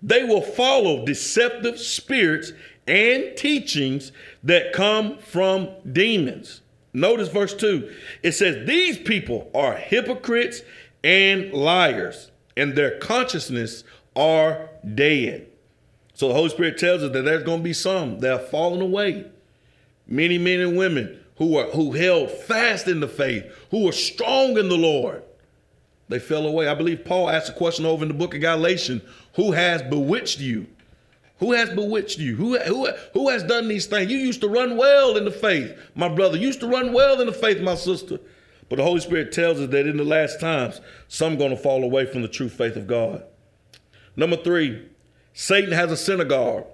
They 0.00 0.22
will 0.22 0.42
follow 0.42 1.04
deceptive 1.04 1.78
spirits 1.80 2.52
and 2.86 3.36
teachings 3.36 4.12
that 4.44 4.72
come 4.72 5.18
from 5.18 5.68
demons. 5.90 6.60
Notice 6.92 7.28
verse 7.28 7.54
2. 7.54 7.94
It 8.22 8.32
says, 8.32 8.66
These 8.66 8.98
people 8.98 9.50
are 9.54 9.74
hypocrites 9.74 10.62
and 11.04 11.52
liars. 11.52 12.30
and 12.56 12.74
their 12.74 12.98
consciousness 12.98 13.84
are 14.16 14.68
dead. 14.94 15.46
So 16.14 16.26
the 16.28 16.34
Holy 16.34 16.48
Spirit 16.48 16.78
tells 16.78 17.04
us 17.04 17.12
that 17.12 17.22
there's 17.22 17.44
going 17.44 17.60
to 17.60 17.64
be 17.64 17.72
some 17.72 18.18
that 18.18 18.30
have 18.30 18.48
fallen 18.48 18.80
away. 18.80 19.26
Many 20.08 20.38
men 20.38 20.60
and 20.60 20.76
women 20.76 21.20
who 21.36 21.56
are 21.56 21.70
who 21.70 21.92
held 21.92 22.30
fast 22.30 22.88
in 22.88 22.98
the 22.98 23.06
faith, 23.06 23.44
who 23.70 23.84
were 23.84 23.92
strong 23.92 24.58
in 24.58 24.68
the 24.68 24.76
Lord. 24.76 25.22
They 26.08 26.18
fell 26.18 26.46
away. 26.46 26.66
I 26.66 26.74
believe 26.74 27.04
Paul 27.04 27.30
asked 27.30 27.50
a 27.50 27.52
question 27.52 27.86
over 27.86 28.02
in 28.02 28.08
the 28.08 28.14
book 28.14 28.34
of 28.34 28.40
Galatians, 28.40 29.02
who 29.34 29.52
has 29.52 29.82
bewitched 29.82 30.40
you? 30.40 30.66
Who 31.38 31.52
has 31.52 31.70
bewitched 31.70 32.18
you? 32.18 32.34
Who, 32.36 32.58
who, 32.58 32.88
who 33.12 33.28
has 33.28 33.44
done 33.44 33.68
these 33.68 33.86
things? 33.86 34.10
You 34.10 34.18
used 34.18 34.40
to 34.40 34.48
run 34.48 34.76
well 34.76 35.16
in 35.16 35.24
the 35.24 35.30
faith, 35.30 35.76
my 35.94 36.08
brother. 36.08 36.36
You 36.36 36.48
used 36.48 36.60
to 36.60 36.66
run 36.66 36.92
well 36.92 37.20
in 37.20 37.26
the 37.26 37.32
faith, 37.32 37.60
my 37.60 37.76
sister. 37.76 38.18
But 38.68 38.76
the 38.76 38.82
Holy 38.82 39.00
Spirit 39.00 39.32
tells 39.32 39.60
us 39.60 39.70
that 39.70 39.86
in 39.86 39.96
the 39.96 40.04
last 40.04 40.40
times, 40.40 40.80
some 41.06 41.38
going 41.38 41.50
to 41.50 41.56
fall 41.56 41.84
away 41.84 42.06
from 42.06 42.22
the 42.22 42.28
true 42.28 42.48
faith 42.48 42.76
of 42.76 42.86
God. 42.86 43.24
Number 44.16 44.36
three, 44.36 44.88
Satan 45.32 45.72
has 45.72 45.92
a 45.92 45.96
synagogue, 45.96 46.66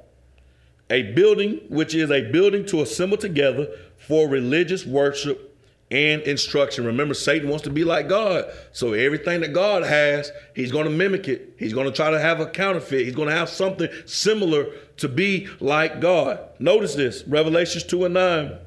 a 0.88 1.12
building 1.12 1.60
which 1.68 1.94
is 1.94 2.10
a 2.10 2.30
building 2.30 2.64
to 2.66 2.80
assemble 2.80 3.18
together 3.18 3.68
for 3.98 4.28
religious 4.28 4.86
worship 4.86 5.53
and 5.90 6.22
instruction. 6.22 6.86
Remember, 6.86 7.14
Satan 7.14 7.48
wants 7.48 7.64
to 7.64 7.70
be 7.70 7.84
like 7.84 8.08
God. 8.08 8.50
So 8.72 8.92
everything 8.94 9.40
that 9.42 9.52
God 9.52 9.84
has, 9.84 10.32
he's 10.54 10.72
going 10.72 10.84
to 10.84 10.90
mimic 10.90 11.28
it. 11.28 11.54
He's 11.58 11.72
going 11.72 11.86
to 11.86 11.92
try 11.92 12.10
to 12.10 12.18
have 12.18 12.40
a 12.40 12.46
counterfeit. 12.46 13.04
He's 13.04 13.14
going 13.14 13.28
to 13.28 13.34
have 13.34 13.48
something 13.48 13.88
similar 14.06 14.66
to 14.98 15.08
be 15.08 15.48
like 15.60 16.00
God. 16.00 16.40
Notice 16.58 16.94
this 16.94 17.24
Revelations 17.26 17.84
2 17.84 18.06
and 18.06 18.14
9. 18.14 18.58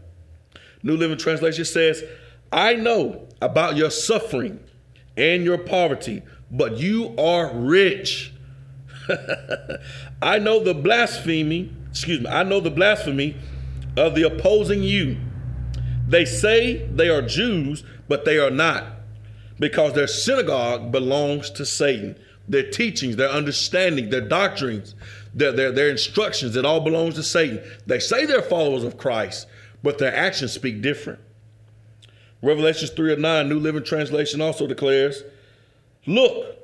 New 0.84 0.96
Living 0.96 1.18
Translation 1.18 1.66
says, 1.66 2.04
I 2.52 2.76
know 2.76 3.28
about 3.42 3.76
your 3.76 3.90
suffering 3.90 4.60
and 5.18 5.44
your 5.44 5.58
poverty, 5.58 6.22
but 6.52 6.78
you 6.78 7.16
are 7.18 7.54
rich. 7.54 8.32
I 10.22 10.40
know 10.40 10.64
the 10.64 10.74
blasphemy, 10.74 11.74
excuse 11.90 12.22
me, 12.22 12.28
I 12.28 12.44
know 12.44 12.60
the 12.60 12.72
blasphemy 12.72 13.36
of 13.98 14.16
the 14.16 14.24
opposing 14.24 14.84
you. 14.84 15.18
They 16.08 16.26
say 16.26 16.86
they 16.88 17.10
are 17.10 17.22
Jews, 17.22 17.84
but 18.08 18.24
they 18.24 18.38
are 18.38 18.52
not, 18.52 18.86
because 19.60 19.94
their 19.94 20.08
synagogue 20.08 20.92
belongs 20.92 21.50
to 21.52 21.66
Satan. 21.66 22.18
Their 22.48 22.70
teachings, 22.70 23.18
their 23.18 23.30
understanding, 23.30 24.10
their 24.10 24.22
doctrines, 24.22 24.96
their, 25.34 25.52
their, 25.52 25.72
their 25.72 25.90
instructions, 25.90 26.56
it 26.56 26.66
all 26.66 26.80
belongs 26.80 27.16
to 27.16 27.24
Satan. 27.24 27.62
They 27.86 28.00
say 28.00 28.26
they're 28.26 28.42
followers 28.42 28.86
of 28.86 28.98
Christ, 28.98 29.48
but 29.84 29.98
their 29.98 30.16
actions 30.16 30.54
speak 30.54 30.82
different. 30.82 31.20
Revelations 32.42 32.92
3 32.92 33.14
and 33.14 33.22
9, 33.22 33.50
New 33.50 33.60
Living 33.60 33.84
Translation 33.84 34.42
also 34.42 34.66
declares, 34.66 35.24
Look, 36.06 36.58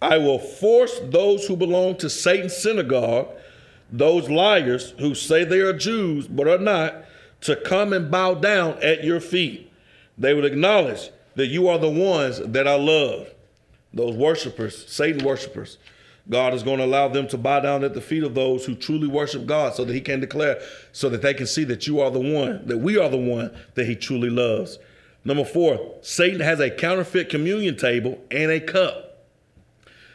I 0.00 0.18
will 0.18 0.38
force 0.38 1.00
those 1.02 1.46
who 1.46 1.56
belong 1.56 1.96
to 1.96 2.08
Satan's 2.08 2.56
synagogue, 2.56 3.28
those 3.90 4.30
liars 4.30 4.94
who 4.98 5.14
say 5.14 5.44
they 5.44 5.60
are 5.60 5.72
Jews 5.72 6.28
but 6.28 6.46
are 6.46 6.58
not, 6.58 7.04
to 7.44 7.56
come 7.56 7.92
and 7.92 8.10
bow 8.10 8.34
down 8.34 8.82
at 8.82 9.04
your 9.04 9.20
feet. 9.20 9.70
They 10.16 10.34
will 10.34 10.46
acknowledge 10.46 11.10
that 11.34 11.46
you 11.46 11.68
are 11.68 11.78
the 11.78 11.90
ones 11.90 12.38
that 12.38 12.66
I 12.66 12.74
love. 12.74 13.28
Those 13.92 14.16
worshipers, 14.16 14.90
Satan 14.90 15.24
worshipers, 15.24 15.78
God 16.28 16.54
is 16.54 16.62
going 16.62 16.78
to 16.78 16.84
allow 16.84 17.08
them 17.08 17.28
to 17.28 17.38
bow 17.38 17.60
down 17.60 17.84
at 17.84 17.92
the 17.92 18.00
feet 18.00 18.22
of 18.22 18.34
those 18.34 18.64
who 18.64 18.74
truly 18.74 19.06
worship 19.06 19.44
God 19.44 19.74
so 19.74 19.84
that 19.84 19.92
he 19.92 20.00
can 20.00 20.20
declare, 20.20 20.60
so 20.92 21.10
that 21.10 21.20
they 21.20 21.34
can 21.34 21.46
see 21.46 21.64
that 21.64 21.86
you 21.86 22.00
are 22.00 22.10
the 22.10 22.18
one, 22.18 22.66
that 22.66 22.78
we 22.78 22.98
are 22.98 23.10
the 23.10 23.18
one 23.18 23.54
that 23.74 23.86
he 23.86 23.94
truly 23.94 24.30
loves. 24.30 24.78
Number 25.22 25.44
four, 25.44 25.96
Satan 26.00 26.40
has 26.40 26.60
a 26.60 26.70
counterfeit 26.70 27.28
communion 27.28 27.76
table 27.76 28.22
and 28.30 28.50
a 28.50 28.60
cup. 28.60 29.26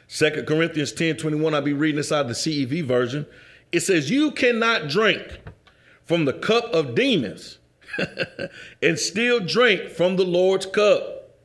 Second 0.07 0.47
Corinthians 0.47 0.91
10 0.93 1.17
21, 1.17 1.53
I'll 1.53 1.61
be 1.61 1.73
reading 1.73 1.97
this 1.97 2.11
out 2.11 2.21
of 2.21 2.27
the 2.29 2.33
CEV 2.33 2.85
version. 2.85 3.27
It 3.71 3.81
says, 3.81 4.09
You 4.09 4.31
cannot 4.31 4.87
drink 4.87 5.39
from 6.09 6.25
the 6.25 6.33
cup 6.33 6.65
of 6.73 6.95
demons 6.95 7.59
and 8.81 8.97
still 8.97 9.39
drink 9.39 9.91
from 9.91 10.15
the 10.15 10.25
Lord's 10.25 10.65
cup. 10.65 11.35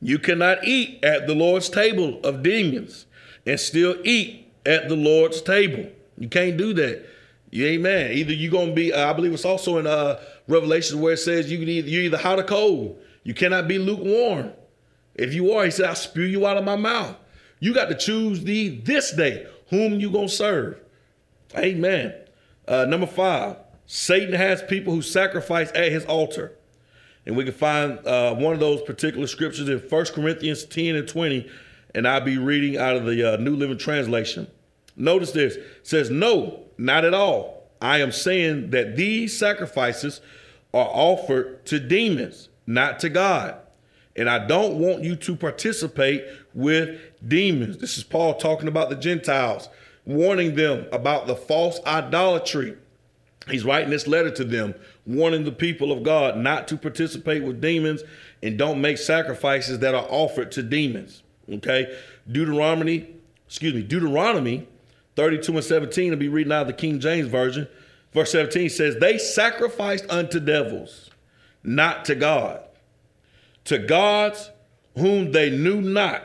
You 0.00 0.20
cannot 0.20 0.64
eat 0.64 1.02
at 1.02 1.26
the 1.26 1.34
Lord's 1.34 1.68
table 1.68 2.20
of 2.22 2.44
demons 2.44 3.06
and 3.44 3.58
still 3.58 3.96
eat 4.04 4.46
at 4.64 4.88
the 4.88 4.94
Lord's 4.94 5.42
table. 5.42 5.90
You 6.16 6.28
can't 6.28 6.56
do 6.56 6.72
that. 6.74 7.04
You 7.50 7.66
amen. 7.66 8.12
Either 8.12 8.32
you're 8.32 8.52
gonna 8.52 8.74
be, 8.74 8.92
uh, 8.92 9.10
I 9.10 9.12
believe 9.12 9.32
it's 9.32 9.44
also 9.44 9.78
in 9.78 9.88
uh 9.88 10.20
Revelation 10.46 11.00
where 11.00 11.14
it 11.14 11.18
says 11.18 11.50
you 11.50 11.58
can 11.58 11.68
either 11.68 11.88
you're 11.88 12.04
either 12.04 12.18
hot 12.18 12.38
or 12.38 12.44
cold. 12.44 13.02
You 13.24 13.34
cannot 13.34 13.66
be 13.66 13.76
lukewarm. 13.76 14.52
If 15.16 15.34
you 15.34 15.50
are, 15.50 15.64
he 15.64 15.72
said, 15.72 15.86
I'll 15.86 15.96
spew 15.96 16.22
you 16.22 16.46
out 16.46 16.56
of 16.56 16.64
my 16.64 16.76
mouth. 16.76 17.16
You 17.58 17.74
got 17.74 17.88
to 17.88 17.96
choose 17.96 18.44
thee 18.44 18.68
this 18.68 19.10
day 19.10 19.48
whom 19.70 19.98
you 19.98 20.12
gonna 20.12 20.28
serve. 20.28 20.78
Amen. 21.56 22.14
Uh, 22.68 22.84
number 22.84 23.06
five, 23.06 23.56
Satan 23.86 24.34
has 24.34 24.62
people 24.62 24.94
who 24.94 25.02
sacrifice 25.02 25.70
at 25.74 25.92
his 25.92 26.04
altar. 26.04 26.52
And 27.24 27.36
we 27.36 27.44
can 27.44 27.52
find 27.52 27.98
uh, 28.06 28.34
one 28.34 28.54
of 28.54 28.60
those 28.60 28.82
particular 28.82 29.26
scriptures 29.26 29.68
in 29.68 29.78
1 29.78 30.04
Corinthians 30.06 30.64
10 30.64 30.94
and 30.94 31.08
20. 31.08 31.48
And 31.94 32.06
I'll 32.06 32.20
be 32.20 32.38
reading 32.38 32.78
out 32.78 32.96
of 32.96 33.04
the 33.04 33.34
uh, 33.34 33.36
New 33.36 33.56
Living 33.56 33.78
Translation. 33.78 34.46
Notice 34.96 35.32
this 35.32 35.56
says, 35.82 36.10
No, 36.10 36.64
not 36.78 37.04
at 37.04 37.14
all. 37.14 37.70
I 37.80 37.98
am 37.98 38.12
saying 38.12 38.70
that 38.70 38.96
these 38.96 39.36
sacrifices 39.36 40.20
are 40.72 40.88
offered 40.92 41.64
to 41.66 41.78
demons, 41.80 42.48
not 42.66 43.00
to 43.00 43.08
God. 43.08 43.56
And 44.14 44.30
I 44.30 44.46
don't 44.46 44.78
want 44.78 45.04
you 45.04 45.14
to 45.16 45.36
participate 45.36 46.24
with 46.54 46.98
demons. 47.26 47.78
This 47.78 47.98
is 47.98 48.04
Paul 48.04 48.34
talking 48.34 48.68
about 48.68 48.88
the 48.88 48.96
Gentiles, 48.96 49.68
warning 50.06 50.54
them 50.54 50.86
about 50.90 51.26
the 51.26 51.36
false 51.36 51.80
idolatry. 51.86 52.76
He's 53.48 53.64
writing 53.64 53.90
this 53.90 54.08
letter 54.08 54.30
to 54.32 54.44
them, 54.44 54.74
warning 55.06 55.44
the 55.44 55.52
people 55.52 55.92
of 55.92 56.02
God 56.02 56.36
not 56.36 56.66
to 56.68 56.76
participate 56.76 57.44
with 57.44 57.60
demons 57.60 58.02
and 58.42 58.58
don't 58.58 58.80
make 58.80 58.98
sacrifices 58.98 59.78
that 59.80 59.94
are 59.94 60.06
offered 60.08 60.50
to 60.52 60.62
demons. 60.62 61.22
Okay? 61.50 61.96
Deuteronomy, 62.30 63.14
excuse 63.46 63.72
me, 63.72 63.82
Deuteronomy 63.82 64.66
32 65.14 65.52
and 65.52 65.64
17, 65.64 66.12
I'll 66.12 66.18
be 66.18 66.28
reading 66.28 66.52
out 66.52 66.62
of 66.62 66.66
the 66.66 66.72
King 66.72 67.00
James 67.00 67.28
Version. 67.28 67.68
Verse 68.12 68.32
17 68.32 68.68
says, 68.68 68.96
They 68.96 69.18
sacrificed 69.18 70.06
unto 70.10 70.40
devils, 70.40 71.10
not 71.62 72.04
to 72.06 72.14
God. 72.14 72.62
To 73.64 73.78
gods 73.78 74.50
whom 74.96 75.32
they 75.32 75.50
knew 75.50 75.80
not, 75.80 76.22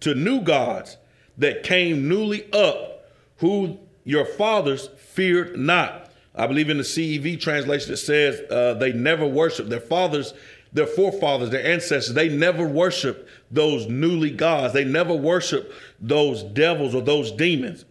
to 0.00 0.14
new 0.14 0.40
gods 0.40 0.96
that 1.38 1.62
came 1.62 2.08
newly 2.08 2.50
up, 2.52 3.06
who 3.38 3.78
your 4.04 4.24
fathers 4.24 4.88
feared 4.96 5.58
not. 5.58 6.01
I 6.34 6.46
believe 6.46 6.70
in 6.70 6.78
the 6.78 6.82
CEV 6.82 7.40
translation 7.40 7.92
it 7.92 7.98
says 7.98 8.40
uh, 8.50 8.74
they 8.74 8.92
never 8.92 9.26
worshiped 9.26 9.68
their 9.68 9.80
fathers, 9.80 10.32
their 10.72 10.86
forefathers, 10.86 11.50
their 11.50 11.64
ancestors. 11.64 12.14
They 12.14 12.28
never 12.28 12.66
worshiped 12.66 13.28
those 13.50 13.86
newly 13.86 14.30
gods. 14.30 14.72
They 14.72 14.84
never 14.84 15.14
worshiped 15.14 15.72
those 16.00 16.42
devils 16.42 16.94
or 16.94 17.02
those 17.02 17.30
demons. 17.30 17.84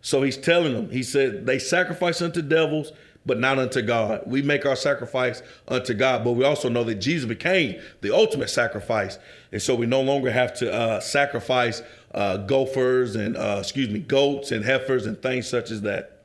So 0.00 0.22
he's 0.22 0.36
telling 0.36 0.74
them, 0.74 0.90
he 0.90 1.02
said, 1.02 1.44
they 1.44 1.58
sacrifice 1.58 2.22
unto 2.22 2.40
devils, 2.40 2.92
but 3.26 3.40
not 3.40 3.58
unto 3.58 3.82
God. 3.82 4.22
We 4.26 4.42
make 4.42 4.64
our 4.64 4.76
sacrifice 4.76 5.42
unto 5.66 5.92
God, 5.92 6.24
but 6.24 6.32
we 6.32 6.44
also 6.44 6.68
know 6.68 6.84
that 6.84 6.96
Jesus 6.96 7.28
became 7.28 7.80
the 8.00 8.14
ultimate 8.14 8.48
sacrifice. 8.48 9.18
And 9.50 9.60
so 9.60 9.74
we 9.74 9.86
no 9.86 10.00
longer 10.00 10.30
have 10.30 10.54
to 10.58 10.72
uh, 10.72 11.00
sacrifice 11.00 11.82
uh, 12.14 12.38
gophers 12.38 13.16
and, 13.16 13.36
uh, 13.36 13.56
excuse 13.58 13.90
me, 13.90 13.98
goats 13.98 14.52
and 14.52 14.64
heifers 14.64 15.04
and 15.04 15.20
things 15.20 15.48
such 15.48 15.72
as 15.72 15.82
that. 15.82 16.22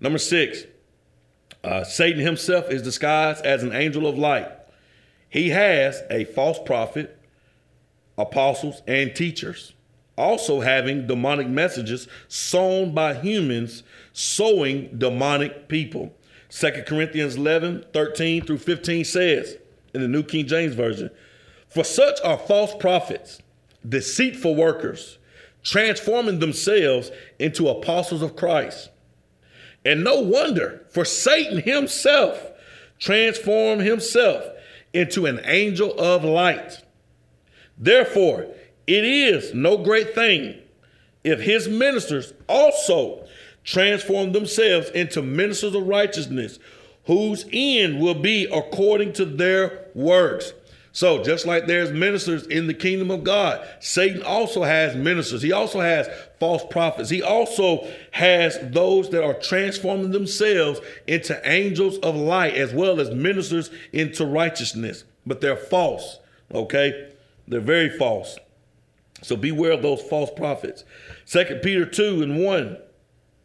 Number 0.00 0.18
six, 0.18 0.64
uh, 1.62 1.84
Satan 1.84 2.20
himself 2.20 2.70
is 2.70 2.82
disguised 2.82 3.44
as 3.44 3.62
an 3.62 3.72
angel 3.72 4.06
of 4.06 4.18
light. 4.18 4.50
He 5.28 5.50
has 5.50 6.02
a 6.10 6.24
false 6.24 6.58
prophet, 6.64 7.18
apostles, 8.18 8.82
and 8.86 9.14
teachers 9.14 9.74
also 10.20 10.60
having 10.60 11.06
demonic 11.06 11.48
messages 11.48 12.06
sown 12.28 12.92
by 12.94 13.14
humans 13.14 13.82
sowing 14.12 14.98
demonic 14.98 15.66
people. 15.68 16.14
2 16.50 16.84
Corinthians 16.86 17.36
11, 17.36 17.86
13 17.92 18.44
through 18.44 18.58
15 18.58 19.04
says 19.04 19.56
in 19.94 20.02
the 20.02 20.08
New 20.08 20.22
King 20.22 20.46
James 20.46 20.74
Version, 20.74 21.10
For 21.68 21.84
such 21.84 22.20
are 22.22 22.36
false 22.36 22.74
prophets, 22.78 23.40
deceitful 23.88 24.54
workers, 24.54 25.18
transforming 25.62 26.38
themselves 26.38 27.10
into 27.38 27.68
apostles 27.68 28.22
of 28.22 28.36
Christ. 28.36 28.90
And 29.84 30.04
no 30.04 30.20
wonder, 30.20 30.84
for 30.90 31.04
Satan 31.04 31.62
himself 31.62 32.50
transformed 32.98 33.82
himself 33.82 34.44
into 34.92 35.26
an 35.26 35.40
angel 35.44 35.98
of 35.98 36.24
light. 36.24 36.84
Therefore, 37.78 38.46
it 38.86 39.04
is 39.04 39.54
no 39.54 39.78
great 39.78 40.14
thing 40.14 40.56
if 41.24 41.40
his 41.40 41.68
ministers 41.68 42.32
also 42.48 43.26
transform 43.64 44.32
themselves 44.32 44.90
into 44.90 45.22
ministers 45.22 45.74
of 45.74 45.86
righteousness, 45.86 46.58
whose 47.04 47.46
end 47.52 48.00
will 48.00 48.14
be 48.14 48.46
according 48.46 49.12
to 49.14 49.24
their 49.24 49.86
works. 49.94 50.52
So, 50.92 51.22
just 51.22 51.46
like 51.46 51.66
there's 51.66 51.92
ministers 51.92 52.46
in 52.48 52.66
the 52.66 52.74
kingdom 52.74 53.12
of 53.12 53.22
God, 53.22 53.66
Satan 53.78 54.22
also 54.22 54.64
has 54.64 54.96
ministers. 54.96 55.40
He 55.40 55.52
also 55.52 55.80
has 55.80 56.08
false 56.40 56.64
prophets. 56.68 57.10
He 57.10 57.22
also 57.22 57.86
has 58.10 58.58
those 58.60 59.10
that 59.10 59.22
are 59.22 59.34
transforming 59.34 60.10
themselves 60.10 60.80
into 61.06 61.40
angels 61.48 61.98
of 61.98 62.16
light 62.16 62.54
as 62.54 62.74
well 62.74 63.00
as 63.00 63.10
ministers 63.10 63.70
into 63.92 64.26
righteousness. 64.26 65.04
But 65.24 65.40
they're 65.40 65.56
false, 65.56 66.18
okay? 66.52 67.12
They're 67.46 67.60
very 67.60 67.90
false. 67.90 68.36
So 69.22 69.36
beware 69.36 69.72
of 69.72 69.82
those 69.82 70.02
false 70.02 70.30
prophets. 70.36 70.84
Second 71.24 71.62
Peter 71.62 71.86
2 71.86 72.22
and 72.22 72.44
1 72.44 72.78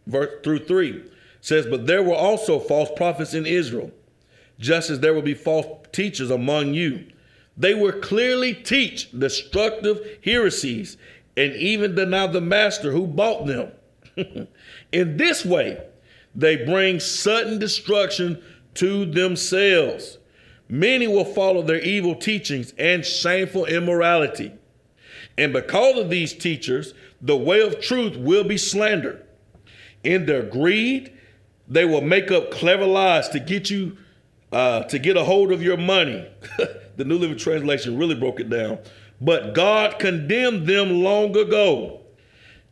verse 0.07 0.41
through 0.43 0.65
3 0.65 1.03
says, 1.41 1.67
But 1.67 1.85
there 1.85 2.01
were 2.01 2.15
also 2.15 2.59
false 2.59 2.89
prophets 2.95 3.35
in 3.35 3.45
Israel, 3.45 3.91
just 4.57 4.89
as 4.89 5.01
there 5.01 5.13
will 5.13 5.21
be 5.21 5.35
false 5.35 5.67
teachers 5.91 6.31
among 6.31 6.73
you 6.73 7.05
they 7.57 7.73
will 7.73 7.93
clearly 7.93 8.53
teach 8.53 9.11
destructive 9.11 10.19
heresies 10.23 10.97
and 11.37 11.53
even 11.55 11.95
deny 11.95 12.27
the 12.27 12.41
master 12.41 12.91
who 12.91 13.07
bought 13.07 13.45
them. 13.45 13.71
In 14.91 15.17
this 15.17 15.45
way, 15.45 15.81
they 16.33 16.65
bring 16.65 16.99
sudden 16.99 17.59
destruction 17.59 18.41
to 18.75 19.05
themselves. 19.05 20.17
Many 20.67 21.07
will 21.07 21.25
follow 21.25 21.61
their 21.61 21.79
evil 21.79 22.15
teachings 22.15 22.73
and 22.77 23.05
shameful 23.05 23.65
immorality. 23.65 24.51
And 25.37 25.53
because 25.53 25.97
of 25.97 26.09
these 26.09 26.33
teachers, 26.33 26.93
the 27.21 27.37
way 27.37 27.61
of 27.61 27.81
truth 27.81 28.17
will 28.17 28.43
be 28.43 28.57
slandered. 28.57 29.25
In 30.03 30.25
their 30.25 30.43
greed, 30.43 31.11
they 31.67 31.85
will 31.85 32.01
make 32.01 32.31
up 32.31 32.51
clever 32.51 32.85
lies 32.85 33.29
to 33.29 33.39
get 33.39 33.69
you 33.69 33.97
uh, 34.51 34.83
to 34.83 34.99
get 34.99 35.17
a 35.17 35.23
hold 35.23 35.51
of 35.51 35.61
your 35.61 35.77
money. 35.77 36.25
the 36.97 37.05
New 37.05 37.17
Living 37.17 37.37
Translation 37.37 37.97
really 37.97 38.15
broke 38.15 38.39
it 38.39 38.49
down. 38.49 38.79
But 39.21 39.53
God 39.53 39.99
condemned 39.99 40.67
them 40.67 41.01
long 41.01 41.35
ago, 41.37 42.01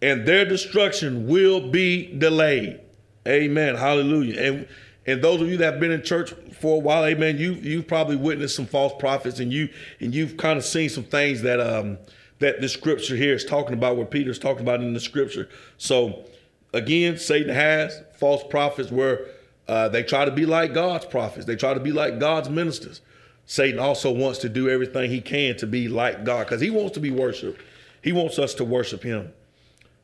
and 0.02 0.26
their 0.26 0.46
destruction 0.46 1.28
will 1.28 1.70
be 1.70 2.14
delayed. 2.18 2.82
Amen. 3.28 3.76
Hallelujah. 3.76 4.42
And 4.42 4.68
and 5.06 5.22
those 5.22 5.42
of 5.42 5.50
you 5.50 5.58
that 5.58 5.74
have 5.74 5.80
been 5.82 5.92
in 5.92 6.02
church 6.02 6.34
for 6.60 6.78
a 6.78 6.80
while, 6.80 7.06
amen, 7.06 7.38
you 7.38 7.54
you've 7.54 7.88
probably 7.88 8.16
witnessed 8.16 8.56
some 8.56 8.66
false 8.66 8.94
prophets 9.00 9.40
and 9.40 9.52
you 9.52 9.70
and 10.00 10.14
you've 10.14 10.38
kind 10.38 10.58
of 10.58 10.66
seen 10.66 10.90
some 10.90 11.04
things 11.04 11.42
that 11.42 11.60
um 11.60 11.98
that 12.40 12.60
the 12.60 12.68
scripture 12.68 13.16
here 13.16 13.34
is 13.34 13.46
talking 13.46 13.74
about, 13.74 13.96
what 13.96 14.12
Peter's 14.12 14.40
talking 14.40 14.64
about 14.64 14.82
in 14.82 14.94
the 14.94 15.00
scripture. 15.00 15.48
So 15.78 16.26
again, 16.74 17.18
Satan 17.18 17.54
has 17.54 18.02
false 18.18 18.44
prophets 18.50 18.92
where 18.92 19.28
uh, 19.68 19.88
they 19.88 20.04
try 20.04 20.26
to 20.26 20.32
be 20.32 20.46
like 20.46 20.74
God's 20.74 21.06
prophets. 21.06 21.46
They 21.46 21.56
try 21.56 21.74
to 21.74 21.80
be 21.80 21.94
like 21.94 22.20
God's 22.20 22.50
ministers. 22.50 23.02
Satan 23.46 23.80
also 23.80 24.12
wants 24.12 24.40
to 24.40 24.50
do 24.50 24.70
everything 24.70 25.10
he 25.10 25.22
can 25.22 25.58
to 25.58 25.68
be 25.68 25.88
like 25.88 26.24
God 26.24 26.46
because 26.46 26.62
he 26.62 26.70
wants 26.70 26.94
to 26.94 27.00
be 27.00 27.12
worshiped. 27.12 27.62
He 28.02 28.12
wants 28.12 28.40
us 28.40 28.54
to 28.56 28.66
worship 28.66 29.04
him. 29.04 29.34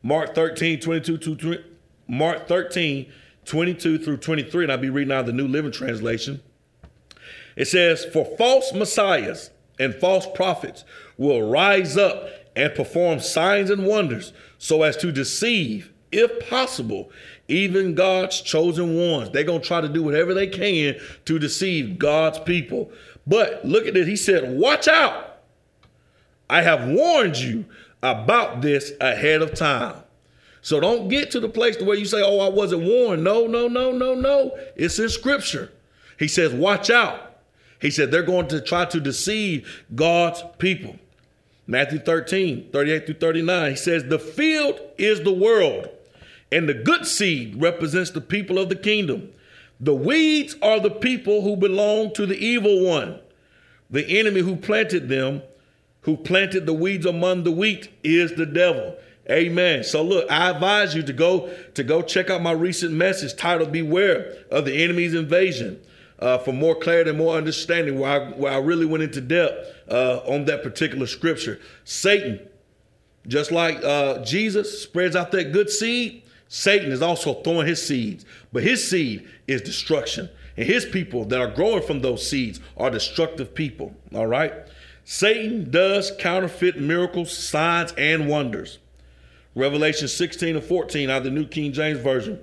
Mark 0.02 0.36
13, 0.36 0.80
22 0.80 1.18
to 1.18 1.64
Mark 2.08 2.48
13, 2.48 3.12
22 3.46 4.00
through 4.00 4.18
23, 4.18 4.66
and 4.66 4.72
I'll 4.72 4.78
be 4.78 4.90
reading 4.90 5.14
out 5.14 5.26
the 5.26 5.34
New 5.34 5.48
Living 5.48 5.72
Translation. 5.72 6.42
It 7.56 7.68
says, 7.68 8.06
For 8.06 8.26
false 8.38 8.74
messiahs 8.74 9.52
and 9.78 9.94
false 9.94 10.28
prophets 10.34 10.86
will 11.18 11.50
rise 11.50 11.98
up 11.98 12.30
and 12.56 12.74
perform 12.74 13.20
signs 13.20 13.70
and 13.70 13.86
wonders 13.86 14.34
so 14.58 14.84
as 14.84 14.98
to 14.98 15.12
deceive, 15.12 15.92
if 16.12 16.50
possible, 16.50 17.12
even 17.48 17.96
God's 17.96 18.42
chosen 18.42 18.96
ones. 18.96 19.30
They're 19.32 19.44
going 19.44 19.62
to 19.62 19.68
try 19.68 19.82
to 19.82 19.90
do 19.90 20.04
whatever 20.04 20.34
they 20.34 20.48
can 20.48 20.96
to 21.26 21.40
deceive 21.40 22.00
God's 22.00 22.40
people. 22.40 22.92
But 23.30 23.64
look 23.64 23.86
at 23.86 23.94
this. 23.94 24.08
He 24.08 24.16
said, 24.16 24.58
Watch 24.58 24.88
out. 24.88 25.38
I 26.50 26.64
have 26.64 26.90
warned 26.90 27.38
you 27.38 27.66
about 28.04 28.62
this 28.62 28.92
ahead 29.00 29.42
of 29.42 29.54
time. 29.54 29.96
So 30.62 30.80
don't 30.80 31.08
get 31.08 31.32
to 31.32 31.40
the 31.40 31.48
place 31.48 31.80
where 31.80 31.96
you 31.96 32.06
say, 32.06 32.22
Oh, 32.22 32.40
I 32.40 32.50
wasn't 32.50 32.84
warned. 32.84 33.24
No, 33.24 33.48
no, 33.48 33.68
no, 33.68 33.92
no, 33.92 34.16
no. 34.16 34.58
It's 34.76 35.00
in 35.00 35.10
scripture. 35.10 35.72
He 36.18 36.28
says, 36.28 36.54
Watch 36.54 36.90
out. 36.90 37.38
He 37.80 37.92
said, 37.92 38.12
They're 38.12 38.24
going 38.24 38.48
to 38.50 38.60
try 38.60 38.86
to 38.86 39.00
deceive 39.00 39.86
God's 39.96 40.44
people. 40.58 40.96
Matthew 41.68 42.00
13, 42.00 42.72
38 42.74 43.06
through 43.06 43.16
39. 43.16 43.70
He 43.70 43.78
says, 43.78 44.04
The 44.06 44.20
field 44.20 44.82
is 44.98 45.22
the 45.22 45.32
world 45.32 45.88
and 46.52 46.68
the 46.68 46.74
good 46.74 47.06
seed 47.06 47.62
represents 47.62 48.12
the 48.12 48.22
people 48.22 48.58
of 48.58 48.70
the 48.70 48.76
kingdom. 48.76 49.32
The 49.80 49.96
weeds 49.96 50.56
are 50.62 50.80
the 50.80 50.92
people 50.92 51.42
who 51.42 51.56
belong 51.56 52.14
to 52.16 52.26
the 52.26 52.38
evil 52.38 52.86
one. 52.86 53.20
The 53.90 54.20
enemy 54.20 54.42
who 54.42 54.56
planted 54.56 55.10
them, 55.10 55.42
who 56.02 56.18
planted 56.18 56.66
the 56.66 56.74
weeds 56.74 57.06
among 57.06 57.44
the 57.44 57.52
wheat, 57.52 57.90
is 58.04 58.34
the 58.34 58.46
devil. 58.46 58.96
Amen. 59.30 59.84
So 59.84 60.02
look, 60.02 60.30
I 60.30 60.50
advise 60.50 60.96
you 60.96 61.04
to 61.04 61.14
go 61.14 61.54
to 61.76 61.84
go 61.84 62.02
check 62.02 62.30
out 62.30 62.42
my 62.42 62.52
recent 62.52 62.94
message 62.94 63.36
titled 63.36 63.72
"Beware 63.72 64.36
of 64.52 64.66
the 64.66 64.84
Enemy's 64.84 65.14
Invasion." 65.14 65.82
Uh, 66.18 66.38
for 66.38 66.52
more 66.52 66.76
clarity 66.76 67.12
and 67.12 67.18
more 67.18 67.38
understanding, 67.38 67.98
where 67.98 68.22
I, 68.22 68.30
where 68.32 68.52
I 68.52 68.58
really 68.58 68.86
went 68.86 69.04
into 69.04 69.22
depth 69.22 69.74
uh, 69.90 70.18
on 70.26 70.44
that 70.46 70.64
particular 70.64 71.08
scripture. 71.08 71.62
Satan, 71.86 72.42
just 73.26 73.54
like 73.54 73.82
uh, 73.86 74.22
Jesus 74.26 74.84
spreads 74.84 75.16
out 75.16 75.32
that 75.32 75.54
good 75.54 75.70
seed, 75.70 76.24
Satan 76.50 76.92
is 76.92 77.02
also 77.02 77.36
throwing 77.36 77.68
his 77.68 77.86
seeds, 77.86 78.26
but 78.52 78.64
his 78.64 78.90
seed 78.90 79.28
is 79.48 79.62
destruction. 79.62 80.30
And 80.58 80.66
his 80.66 80.84
people 80.84 81.24
that 81.26 81.40
are 81.40 81.48
growing 81.48 81.84
from 81.84 82.02
those 82.02 82.28
seeds 82.28 82.60
are 82.76 82.90
destructive 82.90 83.54
people. 83.54 83.96
All 84.14 84.28
right? 84.28 84.54
Satan 85.06 85.70
does 85.70 86.12
counterfeit 86.20 86.80
miracles, 86.80 87.36
signs, 87.38 87.94
and 87.98 88.28
wonders. 88.28 88.80
Revelation 89.56 90.08
16 90.08 90.56
and 90.56 90.66
14 90.66 91.10
out 91.10 91.20
of 91.20 91.24
the 91.24 91.32
New 91.32 91.48
King 91.48 91.72
James 91.72 92.00
Version. 92.00 92.40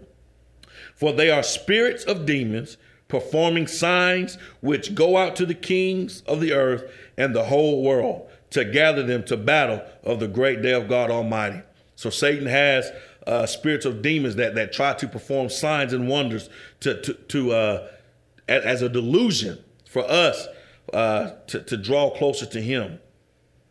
For 0.95 1.12
they 1.12 1.31
are 1.31 1.42
spirits 1.42 2.05
of 2.05 2.27
demons 2.27 2.77
performing 3.09 3.66
signs 3.66 4.38
which 4.61 4.95
go 4.95 5.16
out 5.16 5.37
to 5.37 5.47
the 5.47 5.55
kings 5.55 6.23
of 6.23 6.40
the 6.40 6.53
earth 6.53 6.90
and 7.16 7.35
the 7.35 7.45
whole 7.45 7.83
world 7.83 8.29
to 8.51 8.64
gather 8.64 9.03
them 9.03 9.25
to 9.25 9.37
battle 9.37 9.83
of 10.05 10.21
the 10.21 10.29
great 10.29 10.62
day 10.62 10.73
of 10.73 10.88
God 10.88 11.11
Almighty. 11.11 11.62
So 11.97 12.11
Satan 12.11 12.47
has 12.47 12.90
uh, 13.27 13.47
spirits 13.47 13.85
of 13.85 14.03
demons 14.03 14.37
that 14.37 14.55
that 14.55 14.73
try 14.73 14.95
to 14.95 15.09
perform 15.09 15.49
signs 15.49 15.93
and 15.93 16.09
wonders 16.09 16.49
to 16.81 17.01
to, 17.03 17.15
to 17.15 17.53
uh, 17.53 17.89
as 18.49 18.83
a 18.83 18.89
delusion 18.89 19.59
for 19.89 20.09
us 20.09 20.47
uh, 20.93 21.31
to, 21.47 21.61
to 21.61 21.77
draw 21.77 22.11
closer 22.11 22.47
to 22.47 22.61
Him. 22.61 23.01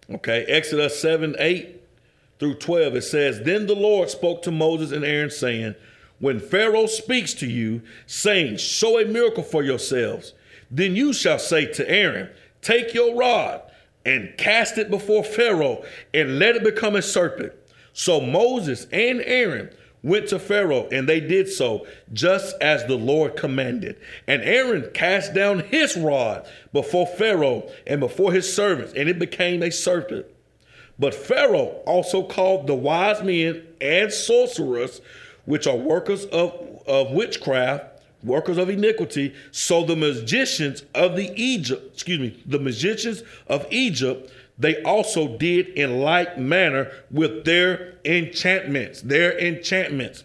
Okay, 0.09 0.43
Exodus 0.45 0.99
seven 0.99 1.35
eight 1.39 1.81
through 2.39 2.55
twelve 2.55 2.95
it 2.95 3.03
says, 3.03 3.41
"Then 3.41 3.67
the 3.67 3.75
Lord 3.75 4.09
spoke 4.09 4.41
to 4.43 4.51
Moses 4.51 4.91
and 4.91 5.03
Aaron, 5.03 5.29
saying." 5.29 5.75
When 6.19 6.39
Pharaoh 6.39 6.85
speaks 6.85 7.33
to 7.35 7.45
you, 7.45 7.81
saying, 8.07 8.55
Show 8.57 8.97
a 8.97 9.05
miracle 9.05 9.43
for 9.43 9.63
yourselves, 9.63 10.33
then 10.71 10.95
you 10.95 11.11
shall 11.11 11.39
say 11.39 11.65
to 11.73 11.89
Aaron, 11.89 12.29
Take 12.61 12.93
your 12.93 13.15
rod 13.15 13.61
and 14.05 14.37
cast 14.37 14.77
it 14.77 14.89
before 14.89 15.23
Pharaoh, 15.23 15.83
and 16.13 16.39
let 16.39 16.55
it 16.55 16.63
become 16.63 16.95
a 16.95 17.01
serpent. 17.01 17.53
So 17.97 18.19
Moses 18.19 18.87
and 18.91 19.21
Aaron 19.21 19.69
went 20.03 20.27
to 20.27 20.37
Pharaoh, 20.37 20.85
and 20.91 21.07
they 21.07 21.21
did 21.21 21.47
so 21.47 21.87
just 22.11 22.53
as 22.61 22.85
the 22.85 22.97
Lord 22.97 23.37
commanded. 23.37 23.95
And 24.27 24.41
Aaron 24.43 24.91
cast 24.93 25.33
down 25.33 25.59
his 25.59 25.95
rod 25.95 26.45
before 26.73 27.07
Pharaoh 27.07 27.71
and 27.87 28.01
before 28.01 28.33
his 28.33 28.53
servants, 28.53 28.91
and 28.97 29.07
it 29.07 29.17
became 29.17 29.63
a 29.63 29.71
serpent. 29.71 30.25
But 30.99 31.13
Pharaoh 31.15 31.81
also 31.87 32.21
called 32.21 32.67
the 32.67 32.75
wise 32.75 33.23
men 33.23 33.65
and 33.79 34.11
sorcerers, 34.11 34.99
which 35.45 35.65
are 35.65 35.77
workers 35.77 36.25
of, 36.25 36.51
of 36.85 37.11
witchcraft, 37.11 37.94
workers 38.25 38.57
of 38.57 38.69
iniquity. 38.69 39.33
So 39.51 39.83
the 39.83 39.95
magicians 39.95 40.83
of 40.93 41.15
the 41.15 41.31
Egypt, 41.35 41.93
excuse 41.93 42.19
me, 42.19 42.43
the 42.45 42.59
magicians 42.59 43.23
of 43.47 43.65
Egypt 43.71 44.31
they 44.57 44.81
also 44.83 45.37
did 45.37 45.67
in 45.69 45.99
like 45.99 46.37
manner 46.37 46.91
with 47.11 47.45
their 47.45 47.95
enchantments, 48.05 49.01
their 49.01 49.37
enchantments. 49.37 50.23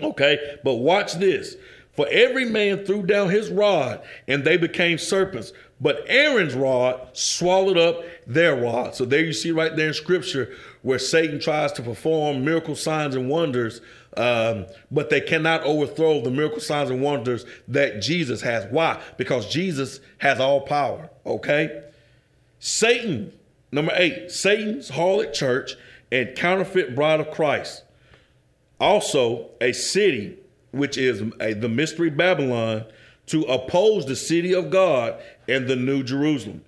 Okay, 0.00 0.38
but 0.64 0.76
watch 0.76 1.14
this. 1.14 1.56
For 1.94 2.08
every 2.10 2.46
man 2.46 2.86
threw 2.86 3.02
down 3.02 3.28
his 3.28 3.50
rod, 3.50 4.02
and 4.26 4.44
they 4.44 4.56
became 4.56 4.96
serpents. 4.96 5.52
But 5.82 6.04
Aaron's 6.06 6.54
rod 6.54 7.08
swallowed 7.12 7.76
up 7.76 8.02
their 8.26 8.56
rod. 8.56 8.94
So 8.94 9.04
there 9.04 9.24
you 9.24 9.34
see 9.34 9.50
right 9.50 9.76
there 9.76 9.88
in 9.88 9.94
scripture 9.94 10.54
where 10.80 10.98
Satan 10.98 11.38
tries 11.38 11.72
to 11.72 11.82
perform 11.82 12.44
miracle 12.44 12.76
signs 12.76 13.14
and 13.14 13.28
wonders, 13.28 13.82
um, 14.16 14.66
but 14.90 15.10
they 15.10 15.20
cannot 15.20 15.64
overthrow 15.64 16.22
the 16.22 16.30
miracle 16.30 16.60
signs 16.60 16.88
and 16.88 17.02
wonders 17.02 17.44
that 17.68 18.00
Jesus 18.00 18.40
has. 18.40 18.64
Why? 18.70 19.02
Because 19.18 19.52
Jesus 19.52 20.00
has 20.18 20.40
all 20.40 20.62
power. 20.62 21.10
Okay? 21.26 21.82
Satan 22.60 23.32
Number 23.72 23.92
eight, 23.96 24.30
Satan's 24.30 24.90
harlot 24.90 25.32
church 25.32 25.76
and 26.12 26.36
counterfeit 26.36 26.94
bride 26.94 27.20
of 27.20 27.30
Christ. 27.30 27.84
Also, 28.78 29.48
a 29.62 29.72
city, 29.72 30.36
which 30.72 30.98
is 30.98 31.22
a, 31.40 31.54
the 31.54 31.70
mystery 31.70 32.10
Babylon, 32.10 32.84
to 33.32 33.44
oppose 33.44 34.04
the 34.04 34.14
city 34.14 34.54
of 34.54 34.68
God 34.68 35.18
and 35.48 35.66
the 35.66 35.74
new 35.74 36.02
Jerusalem. 36.02 36.62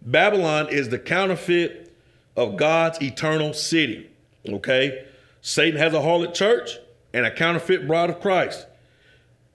Babylon 0.00 0.68
is 0.70 0.88
the 0.88 0.98
counterfeit 0.98 1.92
of 2.36 2.56
God's 2.56 3.02
eternal 3.02 3.52
city. 3.52 4.08
Okay? 4.48 5.06
Satan 5.40 5.76
has 5.76 5.92
a 5.92 5.98
harlot 5.98 6.32
church 6.32 6.78
and 7.12 7.26
a 7.26 7.34
counterfeit 7.34 7.88
bride 7.88 8.10
of 8.10 8.20
Christ. 8.20 8.64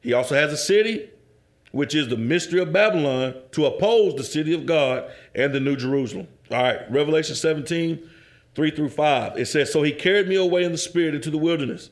He 0.02 0.12
also 0.12 0.36
has 0.36 0.52
a 0.52 0.58
city, 0.58 1.10
which 1.72 1.95
is 1.95 2.10
the 2.10 2.17
mystery 2.17 2.60
of 2.60 2.74
Babylon, 2.74 3.36
to 3.54 3.65
oppose 3.65 4.15
the 4.15 4.24
city 4.26 4.54
of 4.54 4.65
God 4.65 5.10
and 5.34 5.54
the 5.54 5.62
New 5.62 5.78
Jerusalem. 5.78 6.28
All 6.52 6.62
right, 6.62 6.91
Revelation 6.91 7.36
17, 7.36 8.06
3 8.54 8.72
through 8.72 8.89
5. 8.89 9.38
It 9.38 9.45
says, 9.45 9.72
So 9.72 9.82
he 9.84 9.93
carried 9.93 10.28
me 10.28 10.36
away 10.36 10.65
in 10.65 10.74
the 10.74 10.78
spirit 10.78 11.15
into 11.15 11.32
the 11.32 11.38
wilderness, 11.38 11.89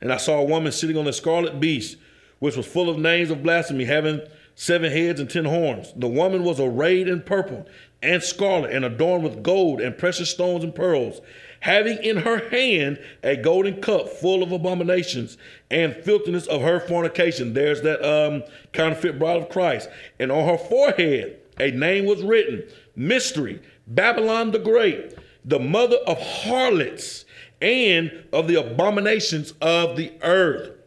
and 0.00 0.12
I 0.12 0.16
saw 0.16 0.40
a 0.40 0.44
woman 0.44 0.72
sitting 0.72 0.96
on 0.96 1.06
a 1.06 1.12
scarlet 1.12 1.60
beast, 1.60 1.98
which 2.38 2.56
was 2.56 2.66
full 2.66 2.88
of 2.88 2.98
names 2.98 3.30
of 3.30 3.42
blasphemy, 3.42 3.84
having 3.84 4.20
seven 4.54 4.90
heads 4.90 5.20
and 5.20 5.30
ten 5.30 5.44
horns. 5.44 5.92
The 5.96 6.08
woman 6.08 6.44
was 6.44 6.60
arrayed 6.60 7.08
in 7.08 7.22
purple 7.22 7.66
and 8.02 8.22
scarlet, 8.22 8.72
and 8.72 8.84
adorned 8.84 9.24
with 9.24 9.42
gold 9.42 9.80
and 9.80 9.96
precious 9.96 10.30
stones 10.30 10.62
and 10.62 10.74
pearls 10.74 11.20
having 11.60 12.02
in 12.02 12.18
her 12.18 12.48
hand 12.50 12.98
a 13.22 13.36
golden 13.36 13.80
cup 13.80 14.08
full 14.08 14.42
of 14.42 14.52
abominations 14.52 15.36
and 15.70 15.94
filthiness 15.96 16.46
of 16.46 16.62
her 16.62 16.80
fornication. 16.80 17.54
There's 17.54 17.82
that 17.82 18.02
um, 18.04 18.44
counterfeit 18.72 19.18
bride 19.18 19.42
of 19.42 19.48
Christ. 19.48 19.88
And 20.18 20.30
on 20.30 20.48
her 20.48 20.58
forehead, 20.58 21.40
a 21.58 21.70
name 21.70 22.06
was 22.06 22.22
written 22.22 22.64
Mystery, 22.94 23.60
Babylon 23.86 24.50
the 24.52 24.58
Great, 24.58 25.14
the 25.44 25.58
mother 25.58 25.96
of 26.06 26.20
harlots 26.20 27.24
and 27.60 28.24
of 28.32 28.46
the 28.46 28.60
abominations 28.60 29.52
of 29.60 29.96
the 29.96 30.12
earth. 30.22 30.77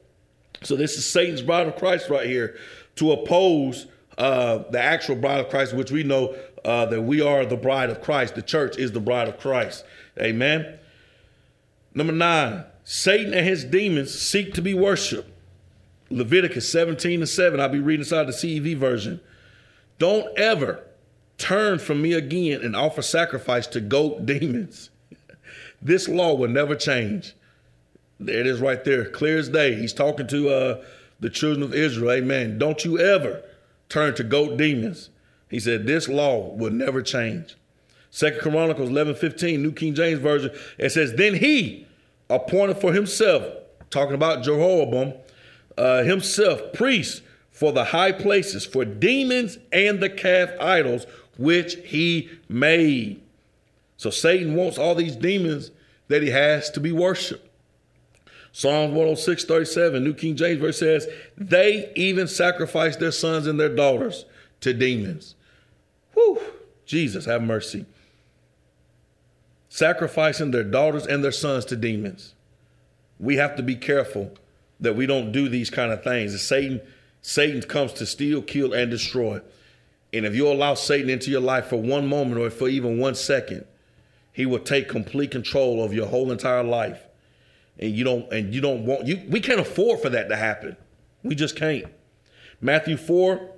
So, 0.64 0.76
this 0.76 0.98
is 0.98 1.06
Satan's 1.06 1.42
bride 1.42 1.68
of 1.68 1.76
Christ 1.76 2.10
right 2.10 2.28
here 2.28 2.56
to 2.96 3.12
oppose 3.12 3.88
uh, 4.18 4.60
the 4.70 4.80
actual 4.80 5.16
bride 5.16 5.40
of 5.40 5.50
Christ, 5.50 5.74
which 5.74 5.92
we 5.92 6.04
know 6.04 6.36
uh, 6.64 6.86
that 6.86 7.02
we 7.02 7.22
are 7.22 7.46
the 7.46 7.58
bride 7.58 7.90
of 7.90 8.02
Christ. 8.02 8.36
The 8.36 8.42
church 8.42 8.78
is 8.78 8.92
the 8.92 9.00
bride 9.00 9.28
of 9.28 9.40
Christ. 9.40 9.84
Amen. 10.20 10.78
Number 11.94 12.14
nine, 12.14 12.64
Satan 12.84 13.34
and 13.34 13.46
his 13.46 13.64
demons 13.64 14.18
seek 14.18 14.54
to 14.54 14.62
be 14.62 14.74
worshiped. 14.74 15.30
Leviticus 16.10 16.70
17 16.72 17.22
and 17.22 17.30
7. 17.30 17.60
I'll 17.60 17.70
be 17.70 17.80
reading 17.80 18.02
inside 18.02 18.28
the 18.28 18.34
CEV 18.34 18.78
version. 18.78 19.20
Don't 19.98 20.38
ever 20.38 20.84
turn 21.38 21.80
from 21.80 22.02
me 22.02 22.14
again 22.14 22.62
and 22.62 22.76
offer 22.76 23.02
sacrifice 23.02 23.66
to 23.68 23.82
goat 23.82 24.26
demons. 24.26 24.90
this 25.82 26.08
law 26.08 26.34
will 26.36 26.50
never 26.50 26.76
change. 26.76 27.34
There 28.26 28.40
it 28.40 28.48
is 28.48 28.62
right 28.62 28.84
there, 28.84 29.10
clear 29.10 29.38
as 29.38 29.50
day. 29.50 29.76
He's 29.76 29.94
talking 29.94 30.28
to 30.28 30.50
uh, 30.50 30.84
the 31.20 31.30
children 31.30 31.64
of 31.64 31.74
Israel. 31.74 32.12
Amen. 32.12 32.58
Don't 32.58 32.86
you 32.86 33.00
ever 33.00 33.44
turn 33.90 34.16
to 34.16 34.24
goat 34.24 34.58
demons. 34.58 35.10
He 35.50 35.60
said, 35.60 35.86
This 35.86 36.08
law 36.08 36.50
will 36.54 36.72
never 36.72 37.02
change. 37.02 37.56
Second 38.10 38.42
Chronicles 38.42 38.90
11 38.90 39.16
15, 39.16 39.62
New 39.62 39.72
King 39.72 39.94
James 39.94 40.20
Version, 40.20 40.52
it 40.78 40.92
says, 40.92 41.14
Then 41.14 41.36
he 41.36 41.86
appointed 42.30 42.78
for 42.78 42.94
himself, 42.94 43.46
talking 43.90 44.16
about 44.16 44.44
Jehoram, 44.44 45.14
uh, 45.78 46.04
himself 46.04 46.74
priests 46.74 47.22
for 47.52 47.72
the 47.72 47.86
high 47.86 48.12
places, 48.12 48.66
for 48.66 48.86
demons 48.86 49.58
and 49.72 50.00
the 50.00 50.10
calf 50.10 50.50
idols 50.60 51.06
which 51.38 51.76
he 51.86 52.30
made. 52.50 53.22
So 53.98 54.10
Satan 54.10 54.56
wants 54.56 54.78
all 54.78 54.96
these 54.96 55.16
demons 55.16 55.72
that 56.08 56.22
he 56.24 56.30
has 56.30 56.70
to 56.72 56.80
be 56.80 56.92
worshiped. 56.92 57.48
Psalms 58.54 58.90
106, 58.90 59.46
37, 59.46 60.04
New 60.04 60.14
King 60.14 60.36
James 60.36 60.60
verse 60.60 60.80
says, 60.80 61.08
They 61.38 61.92
even 61.96 62.28
sacrifice 62.28 62.98
their 62.98 63.12
sons 63.12 63.48
and 63.48 63.60
their 63.60 63.74
daughters 63.74 64.26
to 64.60 64.74
demons. 64.74 65.36
Whew, 66.14 66.42
Jesus, 66.86 67.26
have 67.26 67.42
mercy 67.42 67.86
sacrificing 69.72 70.52
their 70.52 70.66
daughters 70.66 71.08
and 71.08 71.24
their 71.24 71.32
sons 71.32 71.64
to 71.64 71.78
demons. 71.78 72.36
We 73.22 73.38
have 73.38 73.56
to 73.56 73.64
be 73.64 73.78
careful 73.78 74.34
that 74.82 74.98
we 74.98 75.06
don't 75.06 75.32
do 75.32 75.48
these 75.48 75.70
kind 75.70 75.94
of 75.94 76.04
things. 76.04 76.40
Satan, 76.42 76.82
Satan 77.22 77.62
comes 77.62 77.94
to 77.94 78.06
steal, 78.06 78.42
kill, 78.42 78.74
and 78.74 78.92
destroy. 78.92 79.40
And 80.12 80.26
if 80.26 80.36
you 80.36 80.52
allow 80.52 80.74
Satan 80.74 81.10
into 81.10 81.32
your 81.32 81.40
life 81.40 81.68
for 81.68 81.78
one 81.78 82.06
moment 82.06 82.42
or 82.42 82.50
for 82.50 82.68
even 82.68 83.00
one 83.00 83.16
second, 83.16 83.64
he 84.34 84.46
will 84.46 84.60
take 84.60 84.90
complete 84.90 85.32
control 85.32 85.82
of 85.82 85.94
your 85.94 86.08
whole 86.08 86.34
entire 86.34 86.64
life. 86.64 87.02
And 87.82 87.92
you 87.92 88.04
don't 88.04 88.32
and 88.32 88.54
you 88.54 88.62
don't 88.62 88.86
want 88.86 89.08
you 89.08 89.22
we 89.28 89.40
can't 89.40 89.60
afford 89.60 90.02
for 90.02 90.10
that 90.10 90.30
to 90.30 90.36
happen. 90.36 90.78
We 91.24 91.36
just 91.36 91.56
can't. 91.56 91.86
Matthew 92.62 92.96
4, 92.96 93.50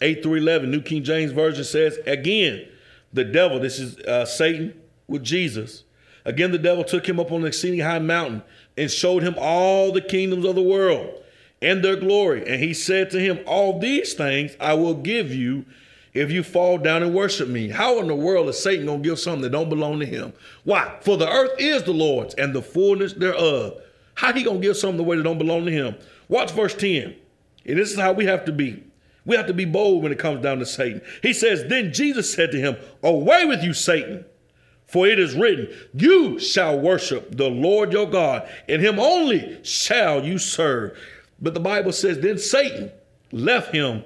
8 0.00 0.22
through 0.22 0.36
11, 0.36 0.70
New 0.70 0.80
King 0.80 1.02
James 1.02 1.32
Version 1.32 1.64
says, 1.64 1.98
again, 2.06 2.68
the 3.12 3.24
devil, 3.24 3.58
this 3.58 3.78
is 3.78 3.98
uh, 4.00 4.24
Satan, 4.24 4.80
with 5.08 5.24
Jesus. 5.24 5.84
Again, 6.24 6.52
the 6.52 6.58
devil 6.58 6.84
took 6.84 7.08
him 7.08 7.18
up 7.18 7.32
on 7.32 7.42
an 7.42 7.48
exceeding 7.48 7.80
high 7.80 7.98
mountain 7.98 8.42
and 8.76 8.90
showed 8.90 9.22
him 9.22 9.34
all 9.36 9.92
the 9.92 10.00
kingdoms 10.00 10.44
of 10.44 10.54
the 10.54 10.62
world 10.62 11.22
and 11.60 11.84
their 11.84 11.96
glory. 11.96 12.46
And 12.46 12.62
he 12.62 12.72
said 12.72 13.10
to 13.10 13.20
him, 13.20 13.40
All 13.46 13.78
these 13.80 14.14
things 14.14 14.56
I 14.60 14.74
will 14.74 14.94
give 14.94 15.34
you 15.34 15.66
if 16.14 16.30
you 16.30 16.42
fall 16.42 16.78
down 16.78 17.02
and 17.02 17.14
worship 17.14 17.48
me. 17.48 17.68
How 17.68 17.98
in 18.00 18.06
the 18.06 18.14
world 18.14 18.48
is 18.48 18.62
Satan 18.62 18.86
going 18.86 19.02
to 19.02 19.08
give 19.08 19.18
something 19.18 19.42
that 19.42 19.52
don't 19.52 19.68
belong 19.68 20.00
to 20.00 20.06
him? 20.06 20.32
Why? 20.64 20.98
For 21.00 21.16
the 21.16 21.28
earth 21.28 21.52
is 21.58 21.82
the 21.84 21.92
Lord's 21.92 22.34
and 22.34 22.54
the 22.54 22.62
fullness 22.62 23.14
thereof. 23.14 23.80
How 24.14 24.32
he 24.32 24.42
going 24.42 24.60
to 24.60 24.66
give 24.66 24.76
something 24.76 25.00
away 25.00 25.16
that 25.16 25.22
don't 25.22 25.38
belong 25.38 25.64
to 25.64 25.72
him? 25.72 25.96
Watch 26.28 26.52
verse 26.52 26.74
10. 26.74 27.14
And 27.64 27.78
this 27.78 27.92
is 27.92 27.98
how 27.98 28.12
we 28.12 28.26
have 28.26 28.44
to 28.44 28.52
be. 28.52 28.82
We 29.24 29.36
have 29.36 29.46
to 29.46 29.54
be 29.54 29.64
bold 29.64 30.02
when 30.02 30.12
it 30.12 30.18
comes 30.18 30.42
down 30.42 30.58
to 30.58 30.66
Satan. 30.66 31.00
He 31.22 31.32
says, 31.32 31.64
Then 31.68 31.92
Jesus 31.92 32.32
said 32.32 32.50
to 32.50 32.58
him, 32.58 32.76
Away 33.02 33.44
with 33.44 33.62
you, 33.62 33.72
Satan. 33.72 34.24
For 34.86 35.06
it 35.06 35.18
is 35.18 35.34
written, 35.34 35.68
You 35.94 36.38
shall 36.38 36.78
worship 36.78 37.36
the 37.36 37.48
Lord 37.48 37.92
your 37.92 38.10
God, 38.10 38.48
and 38.68 38.82
him 38.82 38.98
only 38.98 39.58
shall 39.62 40.24
you 40.24 40.38
serve. 40.38 40.98
But 41.40 41.54
the 41.54 41.60
Bible 41.60 41.92
says, 41.92 42.18
Then 42.18 42.36
Satan 42.36 42.90
left 43.30 43.72
him, 43.72 44.04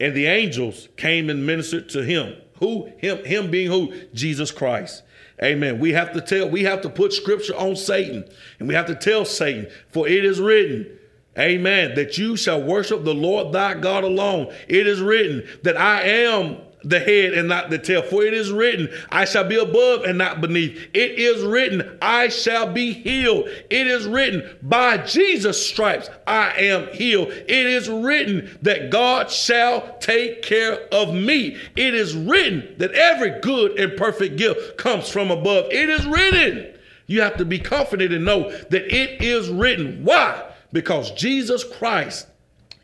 and 0.00 0.14
the 0.14 0.26
angels 0.26 0.88
came 0.96 1.30
and 1.30 1.44
ministered 1.44 1.88
to 1.90 2.02
him. 2.02 2.34
Who? 2.58 2.90
Him, 2.98 3.24
him 3.24 3.50
being 3.50 3.70
who? 3.70 3.94
Jesus 4.14 4.50
Christ. 4.50 5.02
Amen. 5.42 5.78
We 5.78 5.92
have 5.92 6.12
to 6.14 6.20
tell, 6.20 6.48
we 6.48 6.64
have 6.64 6.82
to 6.82 6.90
put 6.90 7.12
scripture 7.12 7.56
on 7.56 7.76
Satan, 7.76 8.28
and 8.58 8.66
we 8.66 8.74
have 8.74 8.86
to 8.86 8.94
tell 8.94 9.24
Satan, 9.24 9.68
for 9.90 10.08
it 10.08 10.24
is 10.24 10.40
written, 10.40 10.98
Amen, 11.38 11.94
that 11.94 12.18
you 12.18 12.36
shall 12.36 12.60
worship 12.60 13.04
the 13.04 13.14
Lord 13.14 13.52
thy 13.52 13.74
God 13.74 14.02
alone. 14.02 14.52
It 14.66 14.88
is 14.88 15.00
written 15.00 15.46
that 15.62 15.76
I 15.76 16.02
am 16.02 16.58
the 16.88 17.00
head 17.00 17.34
and 17.34 17.48
not 17.48 17.70
the 17.70 17.78
tail. 17.78 18.02
For 18.02 18.24
it 18.24 18.34
is 18.34 18.50
written, 18.50 18.88
I 19.10 19.24
shall 19.24 19.44
be 19.44 19.56
above 19.56 20.04
and 20.04 20.18
not 20.18 20.40
beneath. 20.40 20.76
It 20.94 21.18
is 21.18 21.42
written, 21.44 21.98
I 22.00 22.28
shall 22.28 22.72
be 22.72 22.92
healed. 22.92 23.48
It 23.70 23.86
is 23.86 24.06
written, 24.06 24.56
by 24.62 24.98
Jesus' 24.98 25.64
stripes 25.66 26.08
I 26.26 26.52
am 26.52 26.88
healed. 26.88 27.28
It 27.28 27.66
is 27.66 27.88
written 27.88 28.58
that 28.62 28.90
God 28.90 29.30
shall 29.30 29.98
take 29.98 30.42
care 30.42 30.80
of 30.92 31.14
me. 31.14 31.58
It 31.76 31.94
is 31.94 32.14
written 32.16 32.74
that 32.78 32.92
every 32.92 33.40
good 33.40 33.78
and 33.78 33.96
perfect 33.96 34.36
gift 34.36 34.78
comes 34.78 35.08
from 35.08 35.30
above. 35.30 35.66
It 35.70 35.88
is 35.88 36.06
written. 36.06 36.74
You 37.06 37.22
have 37.22 37.36
to 37.38 37.44
be 37.44 37.58
confident 37.58 38.12
and 38.12 38.24
know 38.24 38.50
that 38.50 38.94
it 38.94 39.22
is 39.22 39.48
written. 39.48 40.04
Why? 40.04 40.44
Because 40.72 41.10
Jesus 41.12 41.64
Christ 41.64 42.26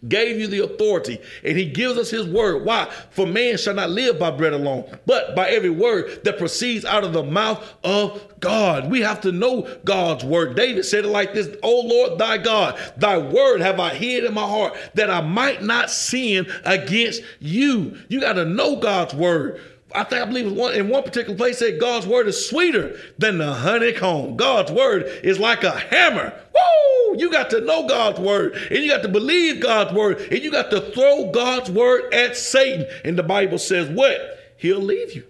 gave 0.08 0.38
you 0.38 0.46
the 0.46 0.64
authority 0.64 1.18
and 1.42 1.56
he 1.56 1.64
gives 1.64 1.98
us 1.98 2.10
his 2.10 2.26
word. 2.26 2.64
Why? 2.64 2.90
For 3.10 3.26
man 3.26 3.56
shall 3.56 3.74
not 3.74 3.90
live 3.90 4.18
by 4.18 4.30
bread 4.30 4.52
alone, 4.52 4.84
but 5.06 5.34
by 5.34 5.48
every 5.48 5.70
word 5.70 6.24
that 6.24 6.38
proceeds 6.38 6.84
out 6.84 7.04
of 7.04 7.12
the 7.12 7.22
mouth 7.22 7.62
of 7.82 8.22
God. 8.40 8.90
We 8.90 9.00
have 9.00 9.20
to 9.22 9.32
know 9.32 9.68
God's 9.84 10.24
word. 10.24 10.56
David 10.56 10.84
said 10.84 11.04
it 11.04 11.08
like 11.08 11.34
this, 11.34 11.48
"O 11.62 11.80
Lord 11.80 12.18
thy 12.18 12.38
God, 12.38 12.78
thy 12.96 13.18
word 13.18 13.60
have 13.60 13.80
I 13.80 13.94
hid 13.94 14.24
in 14.24 14.34
my 14.34 14.46
heart 14.46 14.74
that 14.94 15.10
I 15.10 15.20
might 15.20 15.62
not 15.62 15.90
sin 15.90 16.46
against 16.64 17.22
you." 17.40 17.96
You 18.08 18.20
got 18.20 18.34
to 18.34 18.44
know 18.44 18.76
God's 18.76 19.14
word. 19.14 19.60
I 19.94 20.02
think 20.02 20.22
I 20.22 20.24
believe 20.24 20.52
one, 20.52 20.74
in 20.74 20.88
one 20.88 21.04
particular 21.04 21.36
place 21.36 21.58
said 21.58 21.80
God's 21.80 22.06
word 22.06 22.26
is 22.26 22.48
sweeter 22.48 22.98
than 23.16 23.38
the 23.38 23.52
honeycomb. 23.52 24.36
God's 24.36 24.72
word 24.72 25.04
is 25.22 25.38
like 25.38 25.62
a 25.62 25.70
hammer. 25.70 26.32
Woo! 26.52 27.16
You 27.16 27.30
got 27.30 27.50
to 27.50 27.60
know 27.60 27.86
God's 27.86 28.18
word 28.18 28.54
and 28.54 28.80
you 28.80 28.90
got 28.90 29.02
to 29.02 29.08
believe 29.08 29.62
God's 29.62 29.92
word 29.92 30.20
and 30.20 30.42
you 30.42 30.50
got 30.50 30.70
to 30.70 30.80
throw 30.80 31.30
God's 31.30 31.70
word 31.70 32.12
at 32.12 32.36
Satan. 32.36 32.86
And 33.04 33.16
the 33.16 33.22
Bible 33.22 33.58
says 33.58 33.88
what? 33.88 34.38
He'll 34.56 34.80
leave 34.80 35.12
you. 35.12 35.24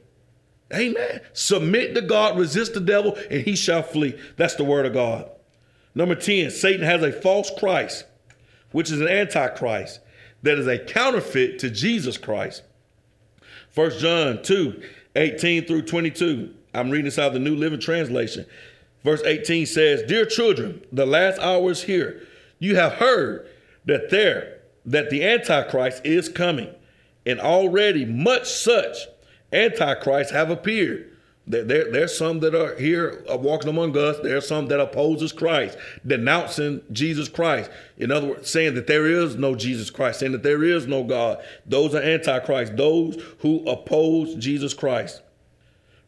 Amen. 0.72 1.20
Submit 1.34 1.94
to 1.94 2.00
God, 2.00 2.38
resist 2.38 2.74
the 2.74 2.80
devil, 2.80 3.16
and 3.30 3.42
he 3.42 3.54
shall 3.54 3.82
flee. 3.82 4.18
That's 4.36 4.54
the 4.54 4.64
word 4.64 4.86
of 4.86 4.94
God. 4.94 5.30
Number 5.94 6.14
10, 6.14 6.50
Satan 6.50 6.84
has 6.84 7.02
a 7.02 7.12
false 7.12 7.50
Christ, 7.58 8.06
which 8.72 8.90
is 8.90 9.00
an 9.00 9.08
antichrist 9.08 10.00
that 10.42 10.58
is 10.58 10.66
a 10.66 10.78
counterfeit 10.78 11.58
to 11.60 11.70
Jesus 11.70 12.16
Christ. 12.16 12.62
1 13.74 13.98
John 13.98 14.42
2, 14.42 14.82
18 15.16 15.66
through 15.66 15.82
22. 15.82 16.54
I'm 16.74 16.90
reading 16.90 17.06
this 17.06 17.18
out 17.18 17.28
of 17.28 17.32
the 17.34 17.40
New 17.40 17.56
Living 17.56 17.80
Translation. 17.80 18.46
Verse 19.02 19.22
18 19.24 19.66
says, 19.66 20.02
Dear 20.04 20.26
children, 20.26 20.82
the 20.92 21.06
last 21.06 21.40
hour 21.40 21.70
is 21.72 21.82
here. 21.82 22.22
You 22.60 22.76
have 22.76 22.94
heard 22.94 23.48
that 23.84 24.10
there, 24.10 24.60
that 24.86 25.10
the 25.10 25.24
Antichrist 25.24 26.06
is 26.06 26.28
coming, 26.28 26.72
and 27.26 27.40
already 27.40 28.04
much 28.04 28.48
such 28.48 28.96
antichrists 29.52 30.32
have 30.32 30.50
appeared. 30.50 31.10
There, 31.46 31.62
there, 31.62 31.92
there's 31.92 32.16
some 32.16 32.40
that 32.40 32.54
are 32.54 32.74
here 32.76 33.22
walking 33.28 33.68
among 33.68 33.96
us. 33.98 34.16
There 34.22 34.36
are 34.36 34.40
some 34.40 34.66
that 34.68 34.80
opposes 34.80 35.30
Christ, 35.30 35.76
denouncing 36.06 36.80
Jesus 36.90 37.28
Christ. 37.28 37.70
In 37.98 38.10
other 38.10 38.28
words, 38.28 38.50
saying 38.50 38.74
that 38.74 38.86
there 38.86 39.06
is 39.06 39.36
no 39.36 39.54
Jesus 39.54 39.90
Christ, 39.90 40.20
saying 40.20 40.32
that 40.32 40.42
there 40.42 40.64
is 40.64 40.86
no 40.86 41.04
God. 41.04 41.44
Those 41.66 41.94
are 41.94 42.02
antichrists, 42.02 42.74
those 42.76 43.22
who 43.40 43.62
oppose 43.68 44.34
Jesus 44.36 44.72
Christ. 44.72 45.20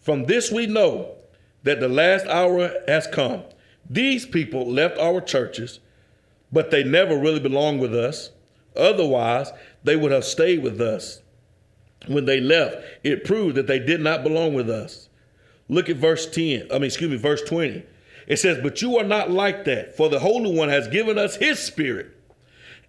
From 0.01 0.25
this 0.25 0.51
we 0.51 0.66
know 0.66 1.16
that 1.64 1.81
the 1.81 1.88
last 1.88 2.27
hour 2.27 2.72
has 2.88 3.07
come. 3.07 3.42
These 3.90 4.25
people 4.25 4.70
left 4.70 4.99
our 4.99 5.20
churches, 5.20 5.81
but 6.51 6.70
they 6.70 6.83
never 6.83 7.18
really 7.18 7.40
belonged 7.40 7.81
with 7.81 7.94
us. 7.94 8.31
Otherwise, 8.75 9.53
they 9.85 9.96
would 9.96 10.12
have 10.12 10.25
stayed 10.25 10.62
with 10.62 10.81
us. 10.81 11.20
When 12.07 12.25
they 12.25 12.40
left, 12.40 12.77
it 13.03 13.25
proved 13.25 13.57
that 13.57 13.66
they 13.66 13.79
did 13.79 14.01
not 14.01 14.22
belong 14.22 14.55
with 14.55 14.70
us. 14.70 15.06
Look 15.68 15.88
at 15.88 15.96
verse 15.96 16.26
10. 16.31 16.68
I 16.70 16.74
mean, 16.74 16.85
excuse 16.85 17.11
me, 17.11 17.16
verse 17.16 17.42
20. 17.42 17.83
It 18.26 18.37
says, 18.37 18.59
But 18.62 18.83
you 18.83 18.98
are 18.98 19.05
not 19.05 19.31
like 19.31 19.64
that, 19.64 19.96
for 19.96 20.09
the 20.09 20.18
Holy 20.18 20.55
One 20.55 20.68
has 20.68 20.88
given 20.88 21.18
us 21.18 21.37
his 21.37 21.59
spirit. 21.59 22.12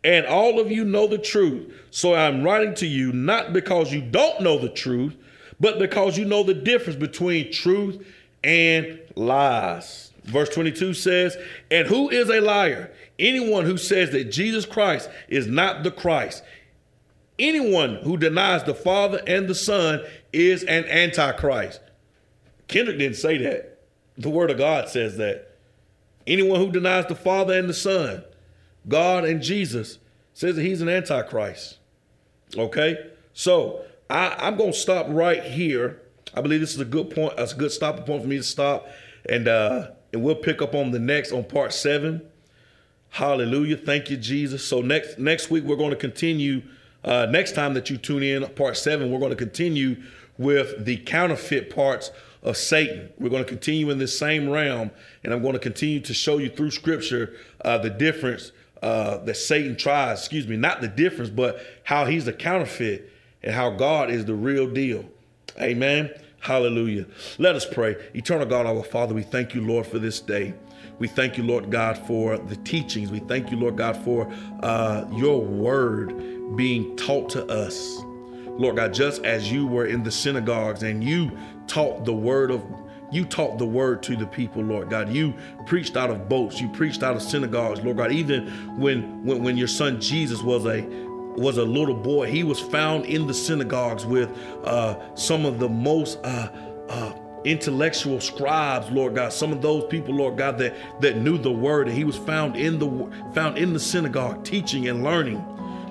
And 0.04 0.26
all 0.26 0.60
of 0.60 0.72
you 0.72 0.86
know 0.86 1.08
the 1.08 1.18
truth. 1.18 1.74
So 1.90 2.14
I'm 2.14 2.44
writing 2.44 2.76
to 2.76 2.88
you 2.88 3.12
not 3.12 3.54
because 3.54 3.92
you 3.92 4.02
don't 4.02 4.42
know 4.42 4.58
the 4.58 4.70
truth, 4.70 5.16
but 5.60 5.80
because 5.80 6.18
you 6.18 6.26
know 6.26 6.44
the 6.44 6.54
difference 6.54 6.98
between 6.98 7.52
truth 7.52 8.06
and 8.44 9.00
lies. 9.16 10.12
Verse 10.24 10.50
22 10.50 10.94
says, 10.94 11.38
And 11.72 11.88
who 11.88 12.10
is 12.10 12.30
a 12.30 12.42
liar? 12.42 12.92
Anyone 13.18 13.66
who 13.66 13.78
says 13.78 14.12
that 14.12 14.26
Jesus 14.26 14.66
Christ 14.66 15.10
is 15.28 15.48
not 15.48 15.84
the 15.84 15.92
Christ. 15.92 16.44
Anyone 17.40 17.96
who 18.04 18.18
denies 18.18 18.64
the 18.64 18.76
Father 18.76 19.22
and 19.26 19.48
the 19.48 19.56
Son 19.56 20.04
is 20.34 20.64
an 20.64 20.86
antichrist. 20.86 21.82
Kendrick 22.68 22.98
didn't 22.98 23.18
say 23.18 23.38
that. 23.38 23.80
The 24.18 24.30
Word 24.30 24.52
of 24.52 24.58
God 24.58 24.90
says 24.90 25.18
that. 25.18 25.56
Anyone 26.26 26.60
who 26.60 26.72
denies 26.72 27.06
the 27.06 27.16
Father 27.16 27.58
and 27.58 27.70
the 27.70 27.74
Son, 27.74 28.24
God 28.88 29.24
and 29.24 29.42
Jesus, 29.42 30.00
says 30.34 30.56
that 30.56 30.62
he's 30.62 30.82
an 30.82 30.90
antichrist. 30.90 31.78
Okay? 32.56 33.12
So 33.34 33.82
I, 34.10 34.48
am 34.48 34.58
going 34.58 34.74
to 34.74 34.78
stop 34.78 35.08
right 35.10 35.44
here. 35.44 36.02
I 36.34 36.42
believe 36.42 36.60
this 36.60 36.74
is 36.74 36.80
a 36.80 36.86
good 36.86 37.10
point. 37.10 37.38
That's 37.38 37.54
a 37.54 37.56
good 37.56 37.72
stopping 37.72 38.04
point 38.04 38.24
for 38.24 38.28
me 38.28 38.38
to 38.38 38.44
stop. 38.44 38.88
And 39.30 39.48
uh, 39.48 39.92
and 40.14 40.24
we'll 40.24 40.36
pick 40.36 40.62
up 40.62 40.74
on 40.74 40.92
the 40.92 41.00
next 41.00 41.32
on 41.32 41.44
part 41.44 41.74
seven. 41.74 42.22
Hallelujah. 43.10 43.78
Thank 43.78 44.10
you, 44.10 44.18
Jesus. 44.18 44.66
So 44.66 44.82
next 44.82 45.18
next 45.18 45.50
week 45.50 45.64
we're 45.64 45.76
going 45.76 45.92
to 45.92 45.98
continue. 45.98 46.62
Uh, 47.04 47.26
next 47.30 47.54
time 47.54 47.74
that 47.74 47.90
you 47.90 47.98
tune 47.98 48.24
in, 48.24 48.46
part 48.50 48.76
seven, 48.76 49.12
we're 49.12 49.20
going 49.20 49.30
to 49.30 49.36
continue 49.36 49.96
with 50.38 50.86
the 50.86 50.98
counterfeit 50.98 51.74
parts 51.74 52.12
of 52.44 52.58
Satan. 52.58 53.10
We're 53.20 53.30
going 53.30 53.44
to 53.44 53.50
continue 53.50 53.90
in 53.90 53.98
this 53.98 54.18
same 54.18 54.50
realm, 54.50 54.92
and 55.24 55.34
I'm 55.34 55.42
going 55.42 55.54
to 55.54 55.60
continue 55.60 56.00
to 56.02 56.14
show 56.14 56.38
you 56.38 56.50
through 56.50 56.72
Scripture 56.72 57.34
uh, 57.64 57.78
the 57.78 57.90
difference 57.90 58.52
uh, 58.82 59.18
that 59.20 59.36
Satan 59.36 59.76
tries. 59.76 60.20
Excuse 60.20 60.48
me, 60.48 60.58
not 60.58 60.82
the 60.82 60.88
difference, 60.88 61.30
but 61.30 61.60
how 61.84 62.06
he's 62.06 62.28
a 62.28 62.34
counterfeit 62.34 63.12
and 63.44 63.54
how 63.54 63.72
God 63.72 64.10
is 64.10 64.26
the 64.26 64.36
real 64.36 64.68
deal. 64.68 65.06
Amen. 65.60 66.12
Hallelujah. 66.40 67.06
Let 67.40 67.56
us 67.56 67.66
pray. 67.66 67.96
Eternal 68.14 68.46
God, 68.46 68.66
our 68.66 68.84
Father, 68.84 69.14
we 69.14 69.24
thank 69.24 69.54
you, 69.54 69.62
Lord, 69.62 69.88
for 69.88 70.00
this 70.00 70.20
day. 70.20 70.54
We 71.00 71.08
thank 71.08 71.38
you, 71.38 71.44
Lord 71.44 71.70
God, 71.72 71.98
for 72.08 72.38
the 72.38 72.56
teachings. 72.58 73.12
We 73.12 73.20
thank 73.20 73.52
you, 73.52 73.58
Lord 73.58 73.76
God, 73.76 73.98
for 73.98 74.32
uh, 74.62 75.06
your 75.14 75.42
word 75.42 76.56
being 76.56 76.96
taught 76.96 77.30
to 77.32 77.46
us. 77.48 78.00
Lord 78.58 78.78
God, 78.78 78.94
just 78.94 79.24
as 79.24 79.52
you 79.52 79.68
were 79.68 79.86
in 79.86 80.04
the 80.04 80.12
synagogues 80.12 80.82
and 80.84 81.04
you 81.04 81.32
taught 81.68 82.06
the 82.06 82.14
word 82.14 82.52
of 82.52 82.64
you 83.10 83.24
taught 83.24 83.58
the 83.58 83.66
word 83.66 84.04
to 84.04 84.18
the 84.18 84.28
people, 84.28 84.62
Lord 84.62 84.90
God. 84.90 85.10
You 85.10 85.34
preached 85.66 85.96
out 85.96 86.10
of 86.10 86.28
boats. 86.28 86.60
You 86.60 86.68
preached 86.68 87.04
out 87.04 87.16
of 87.16 87.22
synagogues, 87.22 87.80
Lord 87.80 87.98
God. 87.98 88.12
Even 88.12 88.48
when 88.78 89.24
when, 89.24 89.44
when 89.44 89.58
your 89.58 89.68
son 89.68 90.02
Jesus 90.02 90.42
was 90.42 90.66
a 90.66 90.82
was 91.38 91.58
a 91.58 91.64
little 91.64 91.96
boy. 91.96 92.30
He 92.30 92.44
was 92.44 92.60
found 92.60 93.06
in 93.06 93.28
the 93.28 93.34
synagogues 93.34 94.06
with 94.06 94.30
uh, 94.64 95.16
some 95.16 95.46
of 95.46 95.60
the 95.60 95.70
most 95.70 96.20
uh, 96.24 96.50
uh, 96.90 97.14
intellectual 97.46 98.20
scribes, 98.20 98.90
Lord 98.90 99.16
God. 99.16 99.32
Some 99.32 99.52
of 99.52 99.62
those 99.62 99.86
people, 99.86 100.16
Lord 100.16 100.38
God, 100.38 100.58
that 100.58 100.76
that 101.02 101.18
knew 101.18 101.38
the 101.38 101.52
word, 101.52 101.88
and 101.88 101.98
he 101.98 102.04
was 102.04 102.18
found 102.18 102.56
in 102.58 102.80
the 102.80 103.32
found 103.34 103.58
in 103.58 103.74
the 103.74 103.80
synagogue, 103.80 104.44
teaching 104.44 104.88
and 104.88 105.04
learning. 105.04 105.44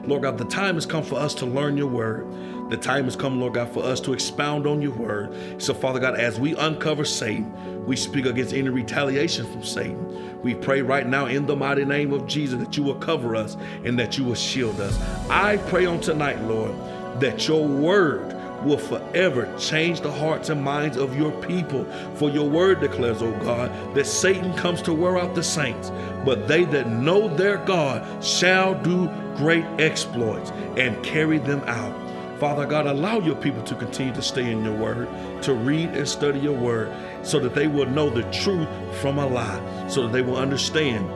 Lord 0.06 0.22
God, 0.22 0.38
the 0.38 0.44
time 0.44 0.76
has 0.76 0.86
come 0.86 1.02
for 1.02 1.16
us 1.16 1.34
to 1.34 1.46
learn 1.46 1.76
your 1.76 1.88
word. 1.88 2.26
The 2.70 2.76
time 2.76 3.04
has 3.04 3.16
come, 3.16 3.40
Lord 3.40 3.54
God, 3.54 3.72
for 3.72 3.84
us 3.84 4.00
to 4.02 4.12
expound 4.12 4.66
on 4.66 4.82
your 4.82 4.92
word. 4.92 5.62
So, 5.62 5.72
Father 5.72 6.00
God, 6.00 6.18
as 6.18 6.38
we 6.38 6.54
uncover 6.56 7.04
Satan, 7.04 7.84
we 7.86 7.96
speak 7.96 8.26
against 8.26 8.52
any 8.52 8.68
retaliation 8.68 9.46
from 9.46 9.62
Satan. 9.62 10.42
We 10.42 10.54
pray 10.54 10.82
right 10.82 11.06
now 11.06 11.26
in 11.26 11.46
the 11.46 11.56
mighty 11.56 11.84
name 11.84 12.12
of 12.12 12.26
Jesus 12.26 12.60
that 12.60 12.76
you 12.76 12.82
will 12.82 12.96
cover 12.96 13.36
us 13.36 13.56
and 13.84 13.98
that 13.98 14.18
you 14.18 14.24
will 14.24 14.34
shield 14.34 14.80
us. 14.80 15.00
I 15.30 15.56
pray 15.68 15.86
on 15.86 16.00
tonight, 16.00 16.40
Lord, 16.42 16.72
that 17.20 17.46
your 17.48 17.66
word 17.66 18.35
will 18.64 18.78
forever 18.78 19.52
change 19.58 20.00
the 20.00 20.10
hearts 20.10 20.48
and 20.48 20.62
minds 20.62 20.96
of 20.96 21.16
your 21.16 21.32
people. 21.42 21.84
For 22.14 22.30
your 22.30 22.48
word 22.48 22.80
declares, 22.80 23.22
O 23.22 23.32
God, 23.40 23.70
that 23.94 24.06
Satan 24.06 24.54
comes 24.54 24.82
to 24.82 24.92
wear 24.92 25.18
out 25.18 25.34
the 25.34 25.42
saints, 25.42 25.90
but 26.24 26.48
they 26.48 26.64
that 26.66 26.88
know 26.88 27.28
their 27.28 27.58
God 27.58 28.22
shall 28.24 28.74
do 28.82 29.08
great 29.36 29.64
exploits 29.78 30.50
and 30.76 31.02
carry 31.04 31.38
them 31.38 31.62
out. 31.66 32.06
Father 32.38 32.66
God, 32.66 32.86
allow 32.86 33.18
your 33.18 33.36
people 33.36 33.62
to 33.62 33.74
continue 33.74 34.12
to 34.12 34.20
stay 34.20 34.50
in 34.50 34.62
your 34.62 34.76
word, 34.76 35.08
to 35.42 35.54
read 35.54 35.90
and 35.90 36.06
study 36.06 36.38
your 36.38 36.56
word, 36.56 36.92
so 37.22 37.38
that 37.38 37.54
they 37.54 37.66
will 37.66 37.86
know 37.86 38.10
the 38.10 38.30
truth 38.30 38.68
from 39.00 39.18
a 39.18 39.26
lie, 39.26 39.88
so 39.88 40.02
that 40.02 40.12
they 40.12 40.20
will 40.20 40.36
understand 40.36 41.08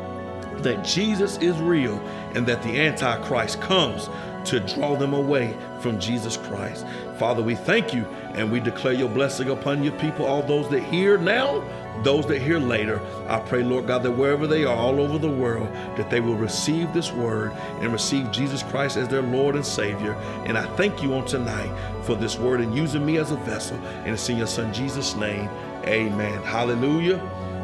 that 0.65 0.85
Jesus 0.85 1.37
is 1.39 1.59
real 1.59 1.99
and 2.35 2.47
that 2.47 2.63
the 2.63 2.81
Antichrist 2.81 3.61
comes 3.61 4.09
to 4.47 4.61
draw 4.61 4.97
them 4.97 5.15
away 5.15 5.57
from 5.81 5.99
Jesus 5.99 6.37
Christ. 6.37 6.87
Father, 7.19 7.43
we 7.43 7.55
thank 7.55 7.93
you 7.93 8.05
and 8.35 8.51
we 8.51 8.61
declare 8.61 8.93
your 8.93 9.09
blessing 9.09 9.51
upon 9.51 9.83
your 9.83 9.93
people, 9.99 10.27
all 10.27 10.43
those 10.43 10.69
that 10.71 10.83
hear 10.83 11.19
now, 11.19 11.63
those 12.03 12.27
that 12.27 12.41
hear 12.41 12.59
later. 12.59 13.01
I 13.29 13.41
pray, 13.41 13.63
Lord 13.63 13.87
God, 13.87 14.03
that 14.03 14.13
wherever 14.13 14.47
they 14.47 14.65
are, 14.65 14.75
all 14.75 15.01
over 15.01 15.19
the 15.19 15.31
world, 15.31 15.69
that 15.97 16.11
they 16.11 16.21
will 16.21 16.37
receive 16.37 16.93
this 16.93 17.13
word 17.13 17.53
and 17.81 17.93
receive 17.93 18.31
Jesus 18.31 18.63
Christ 18.63 18.97
as 18.97 19.09
their 19.09 19.23
Lord 19.23 19.55
and 19.55 19.67
Savior. 19.67 20.15
And 20.47 20.57
I 20.57 20.67
thank 20.77 21.03
you 21.03 21.15
on 21.15 21.27
tonight 21.27 21.71
for 22.05 22.15
this 22.15 22.39
word 22.39 22.61
and 22.61 22.75
using 22.75 23.05
me 23.05 23.19
as 23.19 23.31
a 23.31 23.37
vessel. 23.37 23.77
And 24.05 24.15
it's 24.15 24.29
in 24.29 24.39
your 24.39 24.47
Son 24.47 24.73
Jesus' 24.73 25.15
name. 25.17 25.49
Amen. 25.85 26.43
Hallelujah. 26.43 27.19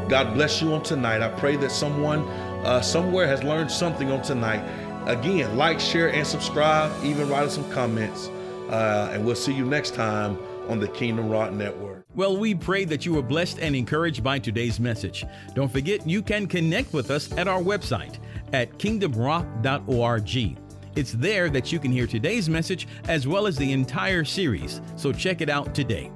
God 0.09 0.35
bless 0.35 0.63
you 0.63 0.73
on 0.73 0.83
tonight. 0.83 1.21
I 1.21 1.29
pray 1.29 1.57
that 1.57 1.73
someone 1.73 2.29
uh, 2.65 2.81
somewhere 2.81 3.27
has 3.27 3.43
learned 3.43 3.71
something 3.71 4.11
on 4.11 4.23
tonight. 4.23 4.65
Again, 5.07 5.57
like, 5.57 5.79
share, 5.79 6.13
and 6.13 6.27
subscribe. 6.27 6.93
Even 7.05 7.29
write 7.29 7.45
us 7.45 7.55
some 7.55 7.71
comments. 7.71 8.29
Uh, 8.69 9.11
and 9.13 9.25
we'll 9.25 9.37
see 9.37 9.53
you 9.53 9.65
next 9.65 9.95
time 9.95 10.37
on 10.69 10.81
the 10.81 10.89
Kingdom 10.89 11.29
Rock 11.31 11.53
Network. 11.53 12.05
Well, 12.17 12.37
we 12.37 12.55
pray 12.55 12.85
that 12.87 13.07
you 13.07 13.15
were 13.15 13.23
blessed 13.23 13.59
and 13.61 13.77
encouraged 13.77 14.25
by 14.25 14.39
today's 14.39 14.81
message. 14.81 15.25
Don't 15.55 15.71
forget, 15.71 16.07
you 16.09 16.23
can 16.23 16.47
connect 16.47 16.93
with 16.93 17.11
us 17.11 17.31
at 17.37 17.47
our 17.47 17.61
website 17.61 18.19
at 18.53 18.79
kingdomrock.org. 18.79 20.59
It's 20.97 21.13
there 21.13 21.51
that 21.51 21.71
you 21.71 21.79
can 21.79 21.93
hear 21.93 22.07
today's 22.07 22.49
message 22.49 22.89
as 23.07 23.29
well 23.29 23.47
as 23.47 23.57
the 23.57 23.71
entire 23.71 24.25
series, 24.25 24.81
so 24.97 25.13
check 25.13 25.41
it 25.43 25.51
out 25.51 25.75
today. 25.75 26.11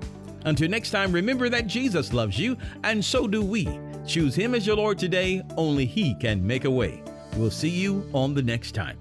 Until 0.47 0.71
next 0.71 0.91
time, 0.91 1.13
remember 1.13 1.51
that 1.51 1.67
Jesus 1.67 2.15
loves 2.15 2.39
you, 2.39 2.57
and 2.83 3.05
so 3.05 3.29
do 3.29 3.45
we. 3.45 3.69
Choose 4.07 4.35
Him 4.35 4.55
as 4.55 4.67
your 4.67 4.77
Lord 4.77 4.99
today, 4.99 5.43
only 5.59 5.85
He 5.85 6.15
can 6.15 6.45
make 6.45 6.65
a 6.65 6.71
way. 6.71 7.03
We'll 7.37 7.51
see 7.51 7.69
you 7.69 8.09
on 8.13 8.35
the 8.35 8.43
next 8.43 8.73
time. 8.73 9.00